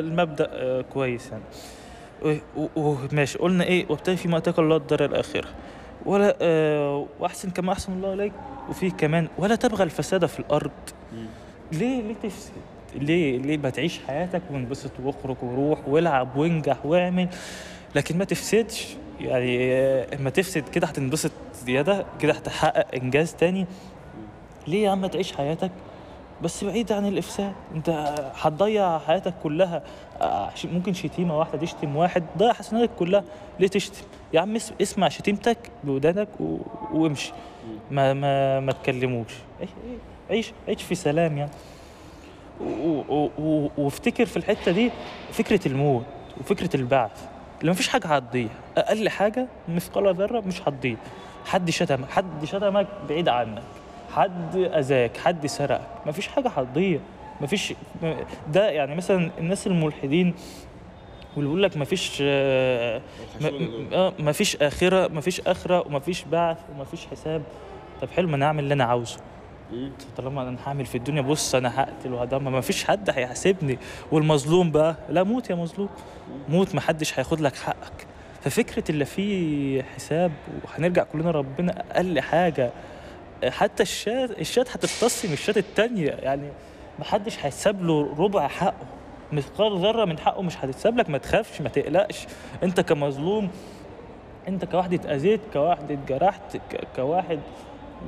الم- 0.01 0.21
آه،. 0.21 0.31
آه، 0.41 0.49
آه، 0.53 0.81
كويس 0.83 1.31
يعني. 1.33 2.41
وماشي. 2.77 3.38
قلنا 3.38 3.65
إيه؟ 3.65 3.87
وابتغي 3.88 4.17
فيما 4.17 4.37
اتاك 4.37 4.59
الله 4.59 4.77
الدار 4.77 5.05
الآخرة. 5.05 5.49
ولا 6.07 6.37
آه 6.41 7.07
واحسن 7.21 7.51
كما 7.51 7.73
أحسن 7.73 7.93
الله 7.93 8.12
إليك. 8.15 8.33
وفي 8.71 8.91
كمان 8.91 9.29
ولا 9.38 9.55
تبغى 9.55 9.85
الفساد 9.85 10.27
في 10.27 10.41
الأرض. 10.41 10.71
ليه 11.73 12.03
ليه 12.03 12.15
تفسد؟ 12.23 12.53
ليه 12.95 13.38
ليه 13.38 13.59
ما 13.59 13.71
تعيش 13.71 14.01
حياتك 14.07 14.43
وانبسط 14.51 14.91
وأخرج 15.05 15.37
وروح 15.43 15.88
والعب 15.88 16.37
وانجح 16.37 16.87
واعمل؟ 16.87 17.29
لكن 17.95 18.19
ما 18.19 18.25
تفسدش. 18.25 18.97
يعني 19.21 19.73
آه، 19.73 20.07
اما 20.21 20.31
تفسد 20.31 20.69
كده 20.69 20.87
هتنبسط 20.87 21.31
زيادة 21.65 22.07
كده 22.21 22.33
هتحقق 22.33 22.87
إنجاز 22.95 23.35
تاني. 23.35 23.67
ليه 24.67 24.85
يا 24.85 24.91
عم 24.91 25.07
تعيش 25.07 25.33
حياتك؟ 25.33 25.71
بس 26.42 26.64
بعيد 26.64 26.92
عن 26.92 27.07
الإفساد. 27.07 27.52
انت 27.74 28.14
هتضيع 28.40 28.98
حياتك 28.98 29.35
كلها. 29.42 29.83
آه، 30.20 30.50
ممكن 30.64 30.92
شتيمة 30.94 31.38
واحدة 31.38 31.59
تشتم 31.59 31.96
واحد. 31.96 32.24
ضيع 32.38 32.52
حسناتك 32.52 32.90
كلها. 32.98 33.24
ليه 33.61 33.68
تشتم؟ 33.68 34.05
يا 34.33 34.40
عم 34.40 34.57
اس- 34.57 34.72
اسمع 34.83 35.09
شتيمتك 35.09 35.59
بودانك 35.85 36.28
و... 36.40 36.57
وامشي. 36.92 37.33
ما 37.90 38.12
ما 38.12 38.61
ما 38.61 38.72
تكلموش. 38.72 39.33
عيش 40.31 40.52
عيش 40.68 40.83
في 40.83 40.94
سلام 40.94 41.38
يعني. 41.38 41.50
و- 42.61 43.02
و- 43.09 43.31
و- 43.38 43.70
وافتكر 43.78 44.26
في 44.26 44.37
الحتة 44.37 44.72
دي 44.72 44.90
فكرة 45.33 45.68
الموت 45.68 46.05
وفكرة 46.40 46.76
البعث. 46.76 47.26
اللي 47.61 47.70
مفيش 47.72 47.88
حاجة 47.88 48.07
هتضيع. 48.07 48.48
أقل 48.76 49.09
حاجة 49.09 49.46
مثقال 49.68 50.14
ذرة 50.14 50.40
مش 50.40 50.62
هتضيع. 50.62 50.96
حد 51.46 51.70
شتمك 51.70 52.11
حد 52.11 52.44
شتمك 52.44 52.87
بعيد 53.09 53.28
عنك. 53.28 53.62
حد 54.16 54.57
أذاك 54.57 55.16
حد 55.16 55.46
سرقك. 55.46 56.07
مفيش 56.07 56.29
حاجة 56.29 56.48
هتضيع. 56.48 57.01
مفيش 57.40 57.75
ده 58.53 58.70
يعني 58.70 58.94
مثلا 58.94 59.31
الناس 59.38 59.66
الملحدين 59.66 60.35
واللي 61.37 61.48
بيقول 61.48 61.62
لك 61.62 61.77
مفيش 61.77 62.18
آه، 62.22 63.01
آه، 63.92 64.12
مفيش 64.18 64.57
آخرة 64.57 65.09
مفيش 65.09 65.40
آخرة 65.40 65.87
ومفيش 65.87 66.25
بعث 66.25 66.59
ومفيش 66.77 67.07
حساب. 67.07 67.42
طب 68.03 68.09
حلو 68.16 68.29
ما 68.29 68.37
أنا 68.37 68.46
أعمل 68.46 68.62
اللي 68.64 68.75
أنا 68.75 68.85
عاوزه. 68.85 69.18
طالما 70.16 70.42
أنا 70.42 70.57
هعمل 70.66 70.87
في 70.87 70.94
الدنيا 70.98 71.22
بص 71.22 71.55
أنا 71.55 71.81
هقتل 71.81 72.12
وهدمر. 72.12 72.51
ما 72.51 72.61
فيش 72.61 72.85
حد 72.85 73.11
هيحاسبني. 73.11 73.79
والمظلوم 74.12 74.70
بقى 74.70 74.96
لا 75.09 75.22
موت 75.22 75.51
يا 75.51 75.55
مظلوم. 75.55 75.88
موت 76.48 76.75
ما 76.75 76.81
حدش 76.81 77.18
هياخد 77.18 77.40
لك 77.40 77.57
حقك. 77.57 78.07
ففكرة 78.42 78.85
اللي 78.90 79.05
فيه 79.05 79.83
حساب 79.83 80.33
وهنرجع 80.64 81.03
كلنا 81.05 81.31
ربنا 81.31 81.85
أقل 81.90 82.20
حاجة 82.20 82.70
حتى 83.50 83.83
الشات 83.83 84.38
الشات 84.40 84.70
هتتصل 84.70 85.28
من 85.28 85.35
الشات 85.35 85.57
التانية. 85.59 86.11
يعني 86.11 86.48
ما 86.98 87.05
حدش 87.05 87.38
هيتساب 87.44 87.83
له 87.85 88.14
ربع 88.18 88.48
حقه. 88.48 88.87
مثقال 89.33 89.78
ذرة 89.78 90.05
من 90.05 90.18
حقه 90.18 90.42
مش 90.42 90.57
هتتساب 90.64 90.96
لك. 90.98 91.11
ما 91.11 91.18
تخافش 91.18 91.61
ما 91.61 91.68
تقلقش. 91.68 92.26
انت 92.62 92.81
كمظلوم 92.81 93.50
انت 94.48 94.64
كواحد 94.64 94.94
اتاذيت 94.94 95.40
كواحد 95.52 95.90
اتجرحت 95.92 96.57
كواحد 96.96 97.40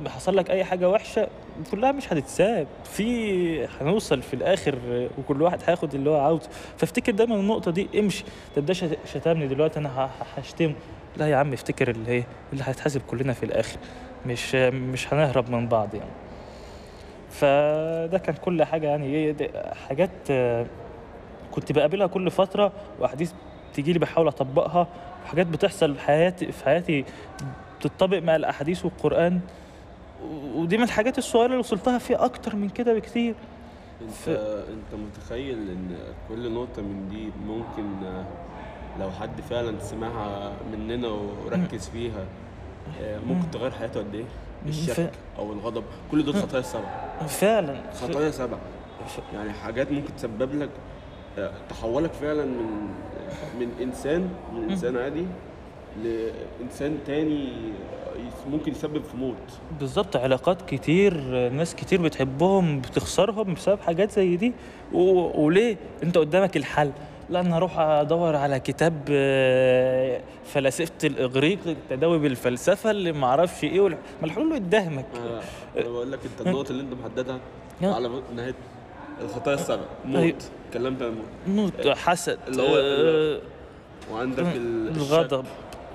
حصل 0.07 0.37
لك 0.37 0.51
أي 0.51 0.63
حاجة 0.63 0.89
وحشة 0.89 1.27
كلها 1.71 1.91
مش 1.91 2.13
هتتساب. 2.13 2.67
في 2.83 3.65
هنوصل 3.81 4.21
في 4.21 4.33
الآخر 4.33 4.75
وكل 5.17 5.41
واحد 5.41 5.59
هياخد 5.67 5.95
اللي 5.95 6.09
هو 6.09 6.19
عاوزه. 6.19 6.49
فافتكر 6.77 7.11
دايما 7.11 7.35
النقطة 7.35 7.71
دي. 7.71 7.87
امشي. 7.99 8.23
ما 8.23 8.55
تبداش 8.55 8.85
شتمني 9.13 9.47
دلوقتي 9.47 9.79
أنا 9.79 9.89
ه- 9.89 10.05
ه- 10.05 10.39
هشتم 10.39 10.73
لا 11.17 11.27
يا 11.29 11.35
عم 11.35 11.53
افتكر 11.53 11.89
اللي 11.89 12.11
هي 12.11 12.23
اللي 12.53 12.63
هيتحاسب 12.67 13.01
كلنا 13.07 13.33
في 13.33 13.43
الآخر. 13.43 13.77
مش 14.27 14.55
مش 14.55 15.13
هنهرب 15.13 15.49
من 15.49 15.67
بعض 15.67 15.95
يعني. 15.95 16.11
فده 17.29 18.17
كان 18.17 18.35
كل 18.35 18.63
حاجة 18.63 18.87
يعني. 18.87 19.31
دي 19.31 19.49
حاجات 19.89 20.09
آه، 20.31 20.65
كنت 21.51 21.71
بقابلها 21.71 22.07
كل 22.07 22.31
فترة 22.31 22.71
وأحاديث 22.99 23.31
تيجي 23.73 23.93
لي 23.93 23.99
بحاول 23.99 24.27
أطبقها. 24.27 24.87
حاجات 25.25 25.47
بتحصل 25.47 25.95
في 25.95 26.01
حياتي 26.01 26.51
في 26.51 26.65
حياتي 26.65 27.05
بتطبق 27.79 28.17
مع 28.17 28.35
الأحاديث 28.35 28.85
والقرآن. 28.85 29.39
ودي 30.55 30.77
من 30.77 30.83
الحاجات 30.83 31.17
الصغيرة 31.17 31.45
اللي 31.45 31.57
وصلتها 31.57 31.97
فيها 31.97 32.25
أكتر 32.25 32.55
من 32.55 32.69
كده 32.69 32.93
بكتير. 32.93 33.35
أنت 34.01 34.11
ف- 34.11 34.29
أنت 34.69 35.01
متخيل 35.01 35.57
إن 35.69 35.97
كل 36.29 36.51
نقطة 36.51 36.81
من 36.81 37.09
دي 37.09 37.29
ممكن 37.47 38.05
آه، 38.05 38.25
لو 38.99 39.11
حد 39.11 39.41
فعلا 39.49 39.79
سمعها 39.79 40.51
مننا 40.71 41.07
وركز 41.07 41.89
فيها 41.89 42.25
ممكن 43.27 43.51
تغير 43.51 43.71
حياته 43.71 43.99
قد 43.99 44.15
إيه؟ 44.15 44.23
الشك 44.67 44.93
ف- 44.93 45.39
أو 45.39 45.53
الغضب. 45.53 45.83
كل 46.11 46.25
دول 46.25 46.35
خطايا 46.35 46.61
سبع 46.61 46.89
فعلا. 47.27 47.75
خطايا 47.93 48.31
سبع. 48.31 48.57
ف- 49.07 49.33
يعني 49.33 49.53
حاجات 49.53 49.91
ممكن 49.91 50.15
تسبب 50.15 50.55
لك 50.61 50.69
آه، 51.37 51.51
تحولك 51.69 52.11
فعلا 52.13 52.45
من 52.45 52.87
من 53.59 53.69
إنسان 53.81 54.29
من 54.53 54.69
إنسان 54.69 54.97
عادي 54.97 55.25
لإنسان 56.03 56.97
تاني 57.07 57.49
ممكن 58.51 58.71
يسبب 58.71 59.03
في 59.03 59.17
موت. 59.17 59.35
بالظبط. 59.79 60.15
علاقات 60.15 60.61
كتير 60.61 61.13
ناس 61.49 61.75
كتير 61.75 62.01
بتحبهم 62.01 62.79
بتخسرهم 62.81 63.53
بسبب 63.53 63.79
حاجات 63.81 64.11
زي 64.11 64.35
دي. 64.35 64.53
و... 64.93 64.99
وليه؟ 65.41 65.77
أنت 66.03 66.17
قدامك 66.17 66.57
الحل. 66.57 66.91
لا 67.29 67.39
أنا 67.39 67.57
أروح 67.57 67.79
أدور 67.79 68.35
على 68.35 68.59
كتاب 68.59 68.93
آه، 69.11 70.21
فلاسفة 70.45 70.91
الإغريق 71.03 71.59
التداوي 71.65 72.19
بالفلسفة 72.19 72.91
اللي 72.91 73.11
ما 73.11 73.27
أعرفش 73.27 73.63
إيه 73.63 73.87
ما 73.87 73.97
الحلول 74.23 74.53
قدامك. 74.53 75.05
أنا 75.15 75.41
أنا 75.77 75.89
بقول 75.89 76.11
لك 76.11 76.19
أنت 76.25 76.47
النقط 76.47 76.69
اللي 76.69 76.83
أنت 76.83 76.93
محددها 76.93 77.39
آه. 77.83 77.93
على 77.95 78.09
نهاية 78.35 78.53
الخطايا 79.21 79.55
السبع. 79.55 79.81
أيوة. 80.05 80.21
موت 80.25 80.49
اتكلمت 80.67 81.01
عن 81.01 81.07
الموت 81.47 81.71
موت 81.85 81.87
حسد. 81.97 82.39
اللي 82.47 82.61
هو- 82.61 82.75
آه، 82.77 83.39
وعندك 84.11 84.45
الغضب. 84.55 85.45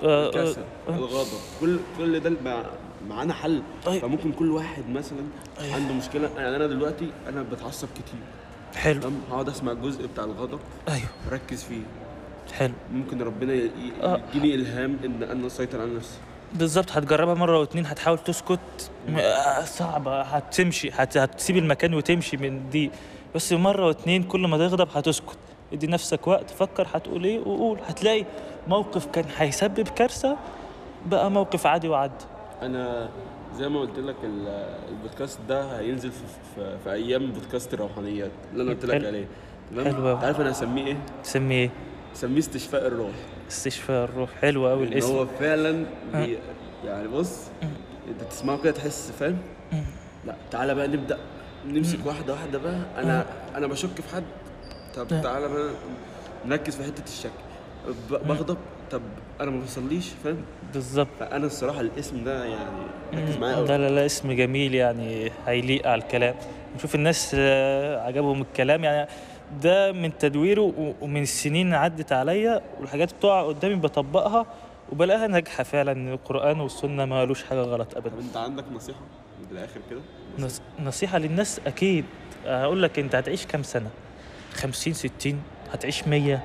آه، 0.03 0.27
آه، 0.27 0.29
الكسل. 0.29 0.62
الغضب. 0.88 1.38
كل 1.61 1.79
كل 1.99 2.21
ده 2.21 2.33
مع- 2.45 2.62
معانا 3.09 3.35
حل. 3.35 3.62
طيب. 3.85 4.03
فممكن 4.03 4.33
كل 4.33 4.51
واحد 4.51 4.90
مثلا 4.90 5.19
أيوة. 5.61 5.75
عنده 5.75 5.95
مشكلة. 5.95 6.31
يعني 6.37 6.57
أنا 6.57 6.66
دلوقتي 6.66 7.11
أنا 7.29 7.43
بتعصب 7.43 7.88
كتير. 7.95 8.21
حلو. 8.76 9.00
هقعد 9.30 9.48
أسمع 9.48 9.72
الجزء 9.72 10.06
بتاع 10.06 10.24
الغضب. 10.24 10.59
أيوه. 10.88 11.09
ركز 11.33 11.62
فيه. 11.64 11.83
حلو. 12.52 12.72
ممكن 12.92 13.22
ربنا 13.22 13.52
آه. 14.02 14.20
يديني 14.35 14.54
إلهام 14.54 14.96
إن 15.04 15.22
أنا 15.22 15.46
أسيطر 15.46 15.80
على 15.80 15.94
نفسي. 15.94 16.18
بالظبط 16.54 16.92
هتجربها 16.92 17.35
مرة 17.35 17.59
واتنين 17.59 17.87
هتحاول 17.87 18.18
تسكت. 18.18 18.90
آه، 19.16 19.64
صعبة 19.64 20.20
هتمشي 20.20 20.90
هت... 20.94 21.16
هتسيب 21.16 21.56
المكان 21.56 21.94
وتمشي 21.94 22.37
من 22.37 22.70
دي. 22.70 22.90
بس 23.35 23.52
مرة 23.52 23.87
واتنين 23.87 24.22
كل 24.22 24.40
ما 24.40 24.59
تغضب 24.59 24.88
هتسكت. 24.94 25.38
ادي 25.72 25.87
نفسك 25.87 26.26
وقت 26.26 26.50
فكر 26.50 26.87
هتقول 26.94 27.24
إيه 27.24 27.38
وقول. 27.38 27.78
هتلاقي 27.87 28.24
موقف 28.68 29.06
كان 29.06 29.24
هيسبب 29.37 29.88
كارثة 29.88 30.37
بقى 31.06 31.30
موقف 31.30 31.66
عادي 31.66 31.88
وعدى 31.88 32.24
أنا 32.62 33.09
زي 33.59 33.69
ما 33.69 33.81
قلت 33.81 33.99
لك 33.99 34.17
ال- 34.25 34.77
البودكاست 34.89 35.39
ده 35.49 35.79
هينزل 35.81 36.11
في, 36.11 36.23
في, 36.55 36.79
في 36.85 36.93
أيام 36.93 37.33
بودكاست 37.33 37.75
الروحانيات 37.75 38.31
اللي 38.53 38.63
أنا 38.63 38.71
قلت 38.73 38.85
لك 38.85 38.95
حلو. 38.95 39.07
عليه. 39.07 39.27
حلو 39.75 39.83
تمام 39.93 40.07
أوي. 40.07 40.25
عارف 40.27 40.41
أنا 40.41 40.51
هسميه 40.51 40.87
إيه؟ 40.87 40.97
تسمي 41.25 41.55
إيه؟ 41.55 41.71
هسميه 42.15 42.39
استشفاء 42.39 42.87
الروح. 42.87 43.11
استشفاء 43.51 44.05
الروح. 44.05 44.31
حلو 44.41 44.69
قوي 44.69 44.85
الاسم. 44.85 45.13
هو 45.15 45.27
فعلا 45.27 45.87
بي 46.15 46.39
يعني 46.85 47.09
بص 47.09 47.39
أنت 48.09 48.23
تسمعه 48.31 48.63
كده 48.63 48.73
تحس 48.73 49.11
فاهم؟ 49.11 49.39
لأ 50.27 50.35
تعالى 50.51 50.75
بقى 50.75 50.89
نبدأ. 50.89 51.19
نمسك 51.67 52.07
واحدة 52.07 52.33
واحدة 52.33 52.59
بقى. 52.59 52.81
أنا 52.99 53.27
أنا 53.57 53.67
بشك 53.67 54.01
في 54.01 54.15
حد. 54.15 54.25
طب 54.97 55.09
تعالى 55.09 55.49
بقى 55.49 55.71
نركز 56.47 56.77
في 56.77 56.85
حتة 56.85 57.05
الشك 57.05 57.31
بغضب 58.11 58.57
طب 58.90 59.00
أنا 59.40 59.50
ما 59.50 59.61
بصليش 59.64 60.09
فاهم؟ 60.24 60.42
بالظبط. 60.74 61.09
فأنا 61.20 61.46
الصراحة 61.46 61.81
الاسم 61.81 62.24
ده 62.24 62.44
يعني 62.44 62.83
ركز 63.14 63.37
معايا 63.37 63.57
قوي 63.57 63.66
لا 63.68 63.79
لا 63.79 63.88
لا 63.90 64.07
اسم 64.07 64.33
جميل 64.33 64.74
يعني 64.74 65.31
هيليق 65.46 65.87
على 65.87 66.03
الكلام. 66.03 66.35
نشوف 66.76 66.94
الناس 66.94 67.33
آه، 67.38 68.00
عجبهم 68.07 68.40
الكلام 68.42 68.85
يعني. 68.85 69.09
ده 69.62 69.92
من 69.92 70.18
تدويره 70.18 70.94
ومن 71.00 71.22
السنين 71.22 71.74
عدت 71.74 72.12
عليا 72.12 72.61
والحاجات 72.81 73.14
بتقع 73.14 73.42
قدامي 73.46 73.74
بطبقها 73.74 74.46
وبلاقيها 74.92 75.26
ناجحة 75.26 75.64
فعلا. 75.64 75.92
إن 75.92 76.12
القرآن 76.12 76.61
والسنة 76.61 77.05
ما 77.05 77.18
قالوش 77.18 77.44
حاجة 77.44 77.61
غلط 77.61 77.96
أبدا. 77.96 78.11
طب 78.11 78.18
أنت 78.18 78.37
عندك 78.37 78.64
نصيحة 78.72 79.00
في 79.48 79.53
الآخر 79.55 79.81
كده؟ 79.90 80.00
نص- 80.38 80.61
نصيحة 80.85 81.18
للناس 81.18 81.61
أكيد. 81.66 82.05
هقول 82.46 82.83
لك 82.83 82.98
أنت 82.98 83.14
هتعيش 83.14 83.46
كام 83.46 83.62
سنة؟ 83.62 83.90
50 84.55 84.92
60 84.92 85.42
هتعيش 85.72 86.09
100 86.09 86.42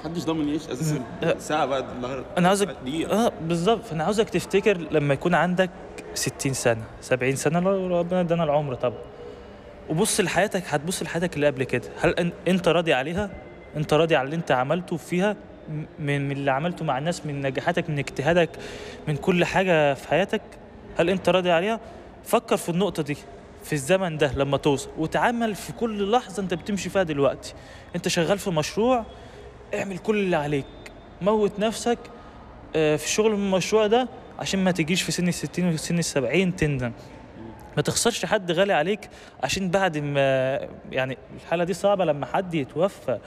محدش 0.00 0.24
ضامن 0.24 0.48
يعيش 0.48 0.68
أساسا. 0.68 1.04
ساعة 1.38 1.66
بعد 1.66 1.84
النهارده 1.90 2.24
أنا 2.38 2.48
عاوزك 2.48 2.76
آه 3.10 3.32
بالظبط. 3.42 3.84
فأنا 3.84 4.04
عاوزك 4.04 4.30
تفتكر 4.30 4.76
لما 4.90 5.14
يكون 5.14 5.34
عندك 5.34 5.70
60 6.14 6.52
سنة 6.52 6.82
70 7.00 7.36
سنة 7.36 7.60
لو 7.60 7.98
ربنا 7.98 8.20
ادانا 8.20 8.44
العمر. 8.44 8.74
طبعا 8.74 8.98
وبص 9.90 10.20
لحياتك 10.20 10.62
هتبص 10.66 11.02
لحياتك 11.02 11.34
اللي 11.36 11.46
قبل 11.46 11.64
كده. 11.64 11.88
هل 12.00 12.32
أنت 12.48 12.68
راضي 12.68 12.92
عليها؟ 12.92 13.30
أنت 13.76 13.92
راضي 13.94 14.16
على 14.16 14.24
اللي 14.24 14.36
أنت 14.36 14.52
عملته 14.52 14.96
فيها؟ 14.96 15.36
من 15.98 16.32
اللي 16.32 16.50
عملته 16.50 16.84
مع 16.84 16.98
الناس 16.98 17.26
من 17.26 17.40
نجاحاتك 17.40 17.90
من 17.90 17.98
اجتهادك 17.98 18.50
من 19.08 19.16
كل 19.16 19.44
حاجة 19.44 19.94
في 19.94 20.08
حياتك؟ 20.08 20.42
هل 20.98 21.10
أنت 21.10 21.28
راضي 21.28 21.50
عليها؟ 21.50 21.80
فكر 22.24 22.56
في 22.56 22.68
النقطة 22.68 23.02
دي 23.02 23.16
في 23.64 23.72
الزمن 23.72 24.18
ده 24.18 24.32
لما 24.36 24.56
توصل. 24.56 24.90
وتعامل 24.98 25.54
في 25.54 25.72
كل 25.72 26.10
لحظة 26.10 26.42
أنت 26.42 26.54
بتمشي 26.54 26.88
فيها 26.90 27.02
دلوقتي. 27.02 27.54
أنت 27.96 28.08
شغال 28.08 28.38
في 28.38 28.50
مشروع 28.50 29.04
اعمل 29.78 29.98
كل 29.98 30.16
اللي 30.16 30.36
عليك 30.36 30.64
موت 31.22 31.58
نفسك 31.58 31.98
آه، 32.76 32.96
في 32.96 33.04
الشغل 33.04 33.30
من 33.36 33.44
المشروع 33.46 33.86
ده 33.86 34.08
عشان 34.38 34.64
ما 34.64 34.70
تجيش 34.70 35.02
في 35.02 35.12
سن 35.12 35.28
الستين 35.28 35.68
وفي 35.68 35.78
سن 35.78 35.98
السبعين 35.98 36.56
تندم 36.56 36.92
ما 37.76 37.82
تخسرش 37.82 38.24
حد 38.26 38.52
غالي 38.52 38.72
عليك 38.72 39.08
عشان 39.42 39.70
بعد 39.70 39.98
ما 39.98 40.58
يعني 40.92 41.18
الحالة 41.36 41.64
دي 41.64 41.72
صعبة 41.74 42.04
لما 42.04 42.26
حد 42.26 42.54
يتوفى 42.54 43.18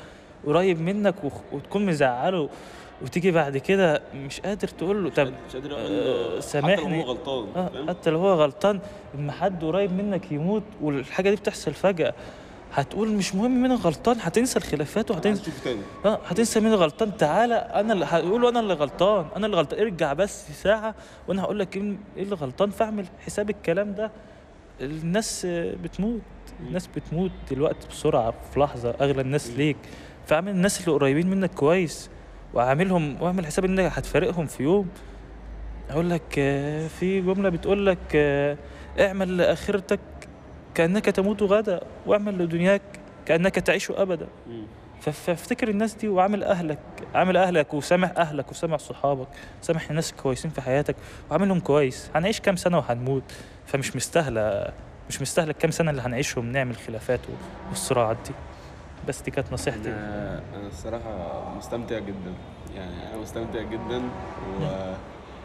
قريب 0.46 0.82
منك 0.82 1.16
وتكون 1.52 1.86
مزعله 1.86 2.50
وتيجي 3.02 3.32
بعد 3.32 3.58
كده 3.58 4.02
مش 4.16 4.40
قادر 4.42 4.68
تقول 4.68 5.04
له 5.04 5.10
طب 5.10 5.28
مش 5.48 5.54
قادر 5.56 5.72
أقول 5.72 5.92
آه، 5.92 6.32
حتى 6.32 6.42
سامحني. 6.42 7.02
لو 7.02 7.06
هو 7.06 7.12
غلطان 7.12 7.48
آه؟ 7.56 7.72
حتى 7.90 8.10
لو 8.10 8.20
هو 8.20 8.34
غلطان 8.34 8.80
اما 9.16 9.32
حد 9.32 9.64
قريب 9.64 9.94
منك 9.94 10.32
يموت 10.32 10.64
والحاجة 10.82 11.30
دي 11.30 11.36
بتحصل 11.36 11.74
فجأة 11.74 12.14
هتقول 12.74 13.12
مش 13.12 13.36
مهم 13.36 13.62
مين 13.62 13.72
غلطان 13.74 14.18
هتنسى 14.22 14.60
الخلافات 14.60 15.12
وهتنسى 15.12 15.42
هتشوف 15.42 15.64
تاني. 15.64 15.82
آه 16.06 16.20
هتنسى 16.26 16.60
مين 16.60 16.74
غلطان. 16.74 17.18
تعالى 17.18 17.56
أنا 17.56 17.94
اللي 17.94 18.06
هقولوا 18.06 18.50
أنا 18.50 18.60
اللي 18.60 18.74
غلطان 18.74 19.26
أنا 19.36 19.46
اللي 19.46 19.58
غلطان. 19.58 19.80
ارجع 19.80 20.14
بس 20.14 20.52
ساعة 20.52 20.96
وأنا 21.28 21.42
هقول 21.42 21.60
لك 21.60 21.78
إيه 21.78 21.98
اللي 22.18 22.36
غلطان. 22.36 22.70
فاعمل 22.70 23.06
حساب 23.26 23.50
الكلام 23.50 23.94
ده. 23.94 24.12
الناس 24.82 25.46
بتموت 25.84 26.22
الناس 26.68 26.88
بتموت 26.96 27.32
دلوقتي 27.52 27.88
بسرعة 27.88 28.34
في 28.54 28.60
لحظة 28.60 28.90
أغلى 29.02 29.22
الناس 29.22 29.50
ليك. 29.50 29.78
فاعمل 30.26 30.52
الناس 30.52 30.80
اللي 30.80 30.92
قريبين 30.92 31.28
منك 31.28 31.52
كويس 31.54 32.10
وعاملهم 32.54 33.22
واعمل 33.22 33.46
حساب 33.46 33.66
إنك 33.66 33.92
هتفارقهم 33.94 34.46
في 34.46 34.64
يوم. 34.64 34.88
أقول 35.90 36.10
لك 36.10 36.36
آه، 36.38 36.88
في 36.88 37.22
جملة 37.22 37.50
بتقول 37.50 37.86
لك 37.86 37.98
آه، 38.16 38.58
اعمل 39.00 39.38
لآخرتك 39.38 40.00
كأنك 40.78 41.06
تموت 41.06 41.44
غدا 41.44 41.80
واعمل 42.06 42.38
لدنياك 42.38 42.82
كأنك 43.26 43.56
تعيش. 43.56 43.92
ف- 45.02 45.10
فافتكر 45.10 45.68
الناس 45.68 45.94
دي 45.96 46.08
وعامل 46.08 46.44
أهلك 46.44 46.80
عامل 47.16 47.38
أهلك 47.38 47.74
وسامح 47.74 48.12
أهلك 48.18 48.52
وسامح 48.52 48.80
صحابك 48.80 49.28
سامح 49.62 49.90
الناس 49.90 50.12
الكويسين 50.12 50.52
في 50.52 50.62
حياتك 50.62 50.96
وعاملهم 51.30 51.60
كويس. 51.60 52.10
هنعيش 52.16 52.40
كام 52.40 52.56
سنة 52.56 52.78
وهنموت؟ 52.78 53.24
فمش 53.66 53.96
مستاهلة 53.96 54.68
مش 55.10 55.22
مستاهلة 55.22 55.52
الكام 55.52 55.72
سنة 55.72 55.92
اللي 55.92 56.02
هنعيشهم 56.02 56.52
نعمل 56.52 56.76
خلافات 56.76 57.20
والصراعات 57.70 58.18
دي. 58.28 58.34
بس 59.08 59.22
دي 59.22 59.32
كانت 59.32 59.54
نصيحتي. 59.54 59.90
أنا 59.90 60.42
أنا 60.56 60.68
الصراحة 60.68 61.44
مستمتع 61.58 62.00
جدا. 62.00 62.34
يعني 62.76 63.10
أنا 63.14 63.22
مستمتع 63.22 63.62
جدا 63.62 63.98
و... 64.62 64.94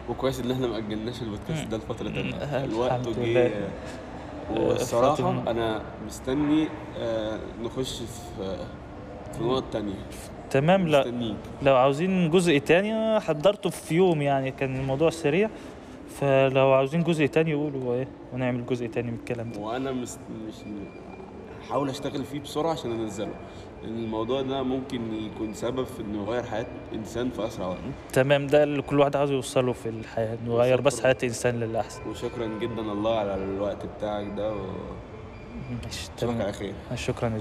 وكويس 0.09 0.41
إن 0.41 0.51
إحنا 0.51 0.67
ما 0.67 0.79
أجلناش 0.79 1.23
البودكاست 1.23 1.67
ده 1.67 1.77
لفترة 1.77 2.09
الوقت 2.65 3.09
لله. 3.09 3.51
والصراحه 4.51 5.31
أنا 5.51 5.83
مستني 6.07 6.69
آه، 6.99 7.39
نخش 7.63 7.99
في 7.99 8.57
في 9.33 9.45
نقط 9.45 9.65
تانية. 9.73 9.95
تمام 10.51 10.89
لا 10.89 11.01
مستنيك. 11.01 11.37
لو 11.63 11.77
عاوزين 11.77 12.31
جزء 12.31 12.59
تاني 12.59 13.21
حضرته 13.21 13.71
في 13.71 13.95
يوم 13.95 14.23
يعني 14.23 14.51
كان 14.51 14.77
الموضوع 14.77 15.11
سريع. 15.11 15.51
فلو 16.21 16.73
عاوزين 16.73 17.03
جزء 17.03 17.27
تاني 17.27 17.55
قولوا 17.55 17.95
إيه 17.95 18.09
ونعمل 18.33 18.67
جزء 18.67 18.87
تاني 18.87 19.11
من 19.11 19.19
الكلام 19.19 19.53
ده. 19.53 19.61
وأنا 19.61 19.93
مس... 19.93 20.19
مش 20.49 20.55
هحاول 21.63 21.89
أشتغل 21.89 22.25
فيه 22.25 22.41
بسرعة 22.41 22.73
عشان 22.73 22.91
أنزله. 22.91 23.35
لأن 23.83 23.99
الموضوع 24.05 24.43
ده 24.43 24.63
ممكن 24.63 25.15
يكون 25.15 25.55
سبب 25.55 25.85
في 25.85 26.03
إنه 26.03 26.23
يغير 26.23 26.43
حياة 26.43 26.67
إنسان 26.95 27.31
في 27.31 27.47
أسرع 27.47 27.67
وقت. 27.67 27.79
تمام 28.13 28.47
ده 28.47 28.63
اللي 28.63 28.83
كل 28.83 29.01
واحد 29.01 29.17
عاوز 29.17 29.31
يوصله 29.31 29.73
في 29.73 29.89
الحياة 29.89 30.39
نغير 30.47 30.81
بس 30.81 30.93
شكراً. 30.97 31.05
حياة 31.05 31.17
الانسان 31.23 31.61
للأحسن. 31.61 32.01
وشكرا 32.11 32.47
جدا 32.61 32.81
الله 32.83 33.19
على 33.19 33.35
الوقت 33.35 33.87
بتاعك 33.99 34.27
ده 34.37 34.53
و... 34.55 34.61
ماشي 35.85 36.09
تمام. 36.19 36.43
على 36.43 36.53
خير. 36.53 36.75
شكرا 36.95 37.29
يا 37.29 37.39